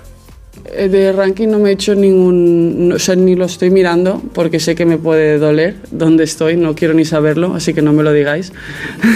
Eh, 0.66 0.90
De 0.90 1.12
ranking 1.12 1.48
no 1.48 1.60
me 1.60 1.70
he 1.70 1.74
hecho 1.74 1.96
ningún, 1.96 2.94
o 2.94 3.16
ni 3.16 3.36
lo 3.36 3.46
estoy 3.46 3.70
mirando 3.70 4.22
porque 4.34 4.60
sé 4.60 4.76
que 4.76 4.86
me 4.86 4.98
puede 4.98 5.38
doler 5.38 5.76
dónde 5.92 6.24
estoy, 6.24 6.58
no 6.58 6.76
quiero 6.76 6.94
ni 6.94 7.06
saberlo, 7.06 7.54
así 7.56 7.74
que 7.74 7.82
no 7.82 7.94
me 7.94 8.04
lo 8.04 8.12
digáis. 8.14 8.52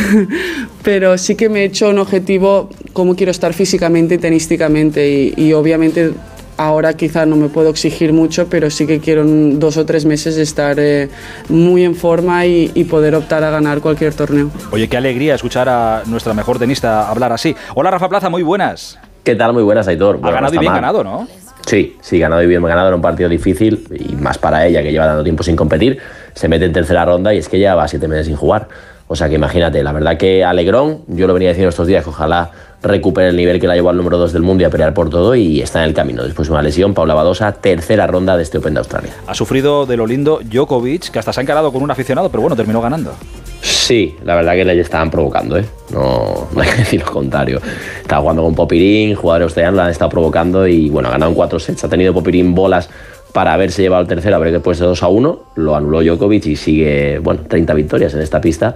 Pero 0.84 1.18
sí 1.18 1.36
que 1.36 1.50
me 1.50 1.62
he 1.62 1.66
hecho 1.66 1.90
un 1.90 2.00
objetivo, 2.00 2.70
cómo 2.94 3.16
quiero 3.16 3.32
estar 3.32 3.54
físicamente 3.54 4.16
y 4.16 4.18
tenísticamente 4.18 5.34
y, 5.36 5.54
obviamente 5.54 6.14
ahora 6.58 6.94
quizá 6.94 7.26
no 7.26 7.36
me 7.36 7.50
puedo 7.50 7.70
exigir 7.70 8.14
mucho, 8.14 8.48
pero 8.48 8.70
sí 8.70 8.86
que 8.86 9.00
quiero 9.00 9.24
dos 9.26 9.78
o 9.78 9.86
tres 9.86 10.06
meses 10.06 10.38
estar 10.38 10.80
eh, 10.80 11.10
muy 11.50 11.84
en 11.84 11.96
forma 11.96 12.46
y, 12.46 12.72
y 12.76 12.84
poder 12.84 13.16
optar 13.16 13.44
a 13.44 13.50
ganar 13.50 13.82
cualquier 13.82 14.14
torneo. 14.14 14.52
Oye, 14.72 14.88
qué 14.88 14.96
alegría 14.96 15.34
escuchar 15.34 15.68
a 15.70 16.04
nuestra 16.06 16.36
mejor 16.36 16.60
tenista 16.60 17.10
hablar 17.10 17.32
así. 17.32 17.56
Hola, 17.74 17.90
Rafa 17.90 18.10
Plaza, 18.10 18.30
muy 18.30 18.44
buenas. 18.44 19.00
¿Qué 19.24 19.36
tal? 19.36 19.54
Muy 19.54 19.64
buenas, 19.64 19.88
Aitor. 19.88 20.16
Ha 20.16 20.20
Bueno, 20.20 20.30
no 20.30 20.36
ganado 20.36 20.56
y 20.56 20.58
bien 20.58 20.72
mal. 20.72 20.82
ganado, 20.82 21.04
¿no? 21.04 21.28
Sí, 21.66 21.96
sí, 22.02 22.18
ganado 22.20 22.42
y 22.42 22.48
bien 22.48 22.64
ganado 22.64 22.88
en 22.90 22.96
un 22.96 23.02
partido 23.02 23.30
difícil 23.30 23.86
y 23.92 24.16
más 24.16 24.38
para 24.40 24.66
ella 24.66 24.82
que 24.82 24.92
lleva 24.92 25.06
tanto 25.06 25.24
tiempo 25.24 25.44
sin 25.44 25.56
competir. 25.56 26.00
Se 26.34 26.48
mete 26.48 26.66
en 26.66 26.74
tercera 26.74 27.06
ronda 27.06 27.34
y 27.34 27.38
es 27.38 27.48
que 27.48 27.60
ya 27.60 27.76
va 27.76 27.88
siete 27.88 28.08
meses 28.08 28.26
sin 28.26 28.36
jugar. 28.36 28.68
O 29.08 29.16
sea 29.16 29.30
que 29.30 29.36
imagínate, 29.36 29.84
la 29.84 29.92
verdad 29.92 30.18
que 30.18 30.44
alegrón, 30.44 31.02
yo 31.08 31.28
lo 31.28 31.34
venía 31.34 31.50
diciendo 31.50 31.70
estos 31.70 31.86
días 31.86 32.04
que 32.04 32.10
ojalá 32.10 32.50
recupere 32.82 33.28
el 33.28 33.36
nivel 33.36 33.60
que 33.60 33.68
la 33.68 33.76
llevó 33.76 33.90
al 33.92 33.98
número 33.98 34.18
2 34.18 34.34
del 34.34 34.42
mundo 34.42 34.64
y 34.64 34.66
a 34.66 34.70
pelear 34.72 34.94
por 34.94 35.10
todo 35.10 35.36
y 35.36 35.62
está 35.62 35.80
en 35.84 35.90
el 35.90 35.94
camino. 35.94 36.24
Después 36.24 36.48
de 36.48 36.54
una 36.54 36.64
lesión, 36.64 36.94
Paula 36.96 37.14
Badosa, 37.14 37.52
tercera 37.52 38.08
ronda 38.08 38.38
de 38.38 38.44
este 38.44 38.58
Open 38.58 38.74
de 38.74 38.80
Australia. 38.80 39.12
Ha 39.28 39.36
sufrido 39.36 39.86
de 39.86 39.98
lo 39.98 40.08
lindo 40.08 40.40
Djokovic, 40.44 41.12
que 41.12 41.20
hasta 41.20 41.32
se 41.34 41.42
ha 41.42 41.44
encarado 41.44 41.72
con 41.72 41.84
un 41.84 41.92
aficionado, 41.92 42.30
pero 42.30 42.42
bueno, 42.42 42.56
terminó 42.56 42.82
ganando. 42.82 43.14
Sí, 43.62 44.16
la 44.24 44.36
verdad 44.36 44.54
que 44.54 44.66
le 44.66 44.80
estaban 44.80 45.12
provocando, 45.12 45.58
¿eh? 45.58 45.66
No, 45.92 46.48
no 46.56 46.62
hay 46.62 46.70
que 46.70 46.78
decir 46.78 47.02
lo 47.02 47.12
contrario. 47.12 47.62
Estaba 48.02 48.22
jugando 48.22 48.44
con 48.44 48.56
Popirín, 48.56 49.16
jugadores 49.16 49.46
australianos 49.46 49.78
la 49.78 49.86
han 49.86 49.92
estado 49.92 50.10
provocando 50.10 50.68
y 50.68 50.90
bueno, 50.90 51.10
en 51.14 51.34
cuatro 51.34 51.60
sets. 51.60 51.84
Ha 51.84 51.90
tenido 51.90 52.14
Popirín 52.14 52.56
bolas 52.56 52.90
para 53.32 53.54
haberse 53.54 53.82
llevado 53.82 54.02
el 54.02 54.08
tercero, 54.08 54.42
que 54.42 54.52
después 54.52 54.80
de 54.80 54.86
2 54.86 55.04
a 55.04 55.08
1, 55.08 55.40
lo 55.56 55.76
anuló 55.76 56.02
Djokovic 56.02 56.48
y 56.48 56.56
sigue, 56.56 57.20
bueno, 57.20 57.42
30 57.48 57.74
victorias 57.74 58.14
en 58.14 58.22
esta 58.22 58.42
pista, 58.42 58.76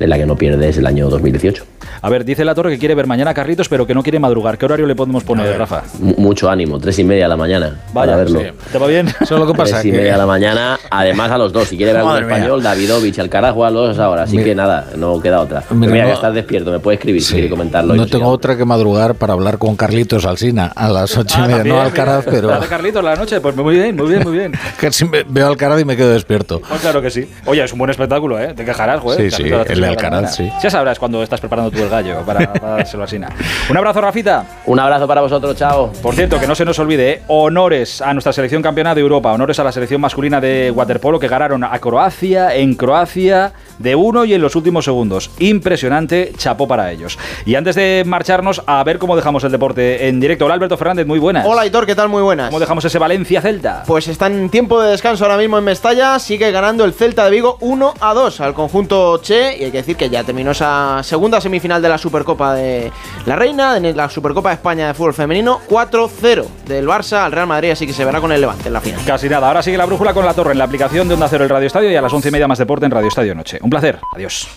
en 0.00 0.10
la 0.10 0.18
que 0.18 0.26
no 0.26 0.36
pierde 0.36 0.66
desde 0.66 0.80
el 0.80 0.86
año 0.86 1.08
2018. 1.08 1.64
A 2.00 2.08
ver, 2.08 2.24
dice 2.24 2.44
la 2.44 2.54
torre 2.54 2.70
que 2.70 2.78
quiere 2.78 2.94
ver 2.94 3.06
mañana 3.06 3.30
a 3.30 3.34
Carlitos, 3.34 3.68
pero 3.68 3.86
que 3.86 3.94
no 3.94 4.02
quiere 4.02 4.18
madrugar. 4.18 4.58
¿Qué 4.58 4.64
horario 4.64 4.86
le 4.86 4.94
podemos 4.94 5.24
poner, 5.24 5.56
Rafa? 5.58 5.82
M- 6.00 6.14
mucho 6.18 6.50
ánimo, 6.50 6.78
tres 6.78 6.98
y 6.98 7.04
media 7.04 7.24
de 7.24 7.28
la 7.30 7.36
mañana 7.36 7.76
Vaya, 7.92 8.12
para 8.12 8.16
verlo. 8.16 8.40
sí. 8.40 8.46
¿Te 8.72 8.78
va 8.78 8.86
bien? 8.86 9.08
Eso 9.08 9.34
es 9.34 9.40
lo 9.40 9.46
que 9.46 9.54
pasa. 9.54 9.76
Tres 9.76 9.86
y 9.86 9.90
que- 9.90 9.96
media 9.98 10.12
de 10.12 10.18
la 10.18 10.26
mañana, 10.26 10.78
además 10.90 11.30
a 11.30 11.38
los 11.38 11.52
dos. 11.52 11.68
Si 11.68 11.76
quiere 11.76 11.92
ver 11.92 12.02
algún 12.02 12.16
español, 12.18 12.62
Davidovich, 12.62 13.18
Alcaraz 13.18 13.54
juega 13.54 13.68
a 13.68 13.70
los 13.70 13.88
dos 13.88 13.98
ahora. 13.98 14.22
Así 14.24 14.32
Mira. 14.36 14.44
que 14.48 14.54
nada, 14.54 14.86
no 14.96 15.20
queda 15.20 15.40
otra. 15.40 15.62
Mira, 15.70 15.92
Mira, 15.92 16.04
no- 16.04 16.10
que 16.10 16.14
estás 16.14 16.34
despierto, 16.34 16.70
me 16.70 16.78
puede 16.80 16.96
escribir 16.96 17.22
si 17.22 17.34
quiere 17.34 17.48
comentarlo. 17.50 17.94
No 17.94 18.06
tengo 18.06 18.28
otra 18.28 18.56
que 18.56 18.64
madrugar 18.64 19.14
para 19.14 19.32
hablar 19.32 19.58
con 19.58 19.76
Carlitos 19.76 20.24
Alsina 20.24 20.72
a 20.74 20.88
las 20.88 21.16
ocho 21.16 21.36
y 21.38 21.40
Ah, 21.40 21.46
media. 21.46 21.56
también, 21.56 21.76
No 21.76 21.82
Alcaraz, 21.82 22.24
pero 22.28 22.48
¿La 22.48 22.60
de 22.60 22.66
Carlitos 22.66 23.02
la 23.02 23.16
noche? 23.16 23.40
Pues 23.40 23.56
muy 23.56 23.74
bien, 23.74 23.96
muy 23.96 24.08
bien, 24.08 24.22
muy 24.22 24.32
bien. 24.38 24.52
casi 24.80 25.04
me- 25.04 25.24
veo 25.28 25.46
Alcaraz 25.48 25.80
y 25.80 25.84
me 25.84 25.96
quedo 25.96 26.10
despierto. 26.12 26.60
Pues 26.68 26.80
claro 26.80 27.00
que 27.02 27.10
sí. 27.10 27.28
Oye, 27.46 27.62
es 27.64 27.72
un 27.72 27.78
buen 27.78 27.90
espectáculo, 27.90 28.38
¿eh? 28.38 28.54
Te 28.54 28.64
quejarás, 28.64 29.00
güey. 29.00 29.30
Sí, 29.30 29.30
sí, 29.30 29.42
el 29.68 29.80
de 29.80 29.86
Alcaraz, 29.88 30.36
sí. 30.36 30.48
Ya 30.62 30.70
sabrás 30.70 30.98
cuando 30.98 31.22
estás 31.22 31.40
preparando 31.40 31.70
tú 31.72 31.82
el 31.82 31.88
gallo 31.88 32.22
para, 32.24 32.52
para 32.52 32.76
dárselo 32.76 33.04
a 33.04 33.06
Sina. 33.06 33.28
Un 33.68 33.76
abrazo, 33.76 34.00
Rafita. 34.00 34.44
Un 34.66 34.78
abrazo 34.78 35.06
para 35.08 35.20
vosotros, 35.20 35.56
chao. 35.56 35.92
Por 36.02 36.14
cierto, 36.14 36.38
que 36.38 36.46
no 36.46 36.54
se 36.54 36.64
nos 36.64 36.78
olvide, 36.78 37.10
¿eh? 37.10 37.22
honores 37.28 38.00
a 38.02 38.12
nuestra 38.12 38.32
selección 38.32 38.62
campeona 38.62 38.94
de 38.94 39.00
Europa, 39.00 39.32
honores 39.32 39.58
a 39.58 39.64
la 39.64 39.72
selección 39.72 40.00
masculina 40.00 40.40
de 40.40 40.70
waterpolo 40.70 41.18
que 41.18 41.28
ganaron 41.28 41.64
a 41.64 41.78
Croacia, 41.78 42.54
en 42.54 42.74
Croacia, 42.74 43.52
de 43.78 43.94
uno 43.94 44.24
y 44.24 44.34
en 44.34 44.42
los 44.42 44.54
últimos 44.54 44.84
segundos. 44.84 45.30
Impresionante, 45.38 46.32
chapó 46.36 46.68
para 46.68 46.92
ellos. 46.92 47.18
Y 47.46 47.54
antes 47.54 47.74
de 47.74 48.02
marcharnos, 48.06 48.62
a 48.66 48.82
ver 48.84 48.98
cómo 48.98 49.16
dejamos 49.16 49.42
el 49.44 49.52
deporte 49.52 50.08
en 50.08 50.20
directo. 50.20 50.44
Hola, 50.44 50.54
Alberto 50.54 50.76
Fernández, 50.76 51.06
muy 51.06 51.18
buenas. 51.18 51.46
Hola, 51.46 51.66
Hitor, 51.66 51.86
¿qué 51.86 51.94
tal? 51.94 52.08
Muy 52.08 52.22
buenas. 52.22 52.48
¿Cómo 52.48 52.60
dejamos 52.60 52.84
ese 52.84 52.98
Valencia-Celta? 52.98 53.84
Pues 53.86 54.08
está 54.08 54.26
en 54.26 54.50
tiempo 54.50 54.80
de 54.80 54.90
descanso 54.90 55.24
ahora 55.24 55.38
mismo 55.38 55.58
en 55.58 55.64
Mestalla, 55.64 56.18
sigue 56.18 56.50
ganando 56.50 56.84
el 56.84 56.92
Celta 56.92 57.24
de 57.24 57.30
Vigo 57.30 57.56
1 57.60 57.94
a 58.00 58.14
2 58.14 58.40
al 58.40 58.54
conjunto 58.54 59.18
Che 59.18 59.56
y 59.58 59.64
hay 59.64 59.70
que 59.70 59.78
decir 59.78 59.96
que 59.96 60.10
ya 60.10 60.24
terminó 60.24 60.50
esa 60.50 61.00
segunda 61.02 61.40
semifinal 61.40 61.61
de 61.62 61.88
la 61.88 61.96
Supercopa 61.96 62.54
de 62.54 62.90
la 63.26 63.36
Reina, 63.36 63.76
en 63.76 63.96
la 63.96 64.08
Supercopa 64.08 64.48
de 64.48 64.56
España 64.56 64.88
de 64.88 64.94
fútbol 64.94 65.14
femenino 65.14 65.60
4-0 65.68 66.44
del 66.66 66.86
Barça 66.86 67.24
al 67.24 67.32
Real 67.32 67.46
Madrid, 67.46 67.70
así 67.70 67.86
que 67.86 67.92
se 67.92 68.04
verá 68.04 68.20
con 68.20 68.32
el 68.32 68.40
Levante 68.40 68.66
en 68.66 68.72
la 68.72 68.80
final. 68.80 69.00
Casi 69.06 69.28
nada. 69.28 69.46
Ahora 69.48 69.62
sigue 69.62 69.78
la 69.78 69.86
brújula 69.86 70.12
con 70.12 70.24
la 70.24 70.34
torre 70.34 70.52
en 70.52 70.58
la 70.58 70.64
aplicación 70.64 71.06
de 71.06 71.14
Onda 71.14 71.28
Cero 71.28 71.44
el 71.44 71.50
Radio 71.50 71.66
Estadio 71.68 71.90
y 71.90 71.96
a 71.96 72.02
las 72.02 72.12
once 72.12 72.28
y 72.28 72.32
media 72.32 72.48
más 72.48 72.58
deporte 72.58 72.86
en 72.86 72.90
Radio 72.90 73.08
Estadio 73.08 73.34
Noche. 73.34 73.58
Un 73.62 73.70
placer. 73.70 74.00
Adiós. 74.14 74.48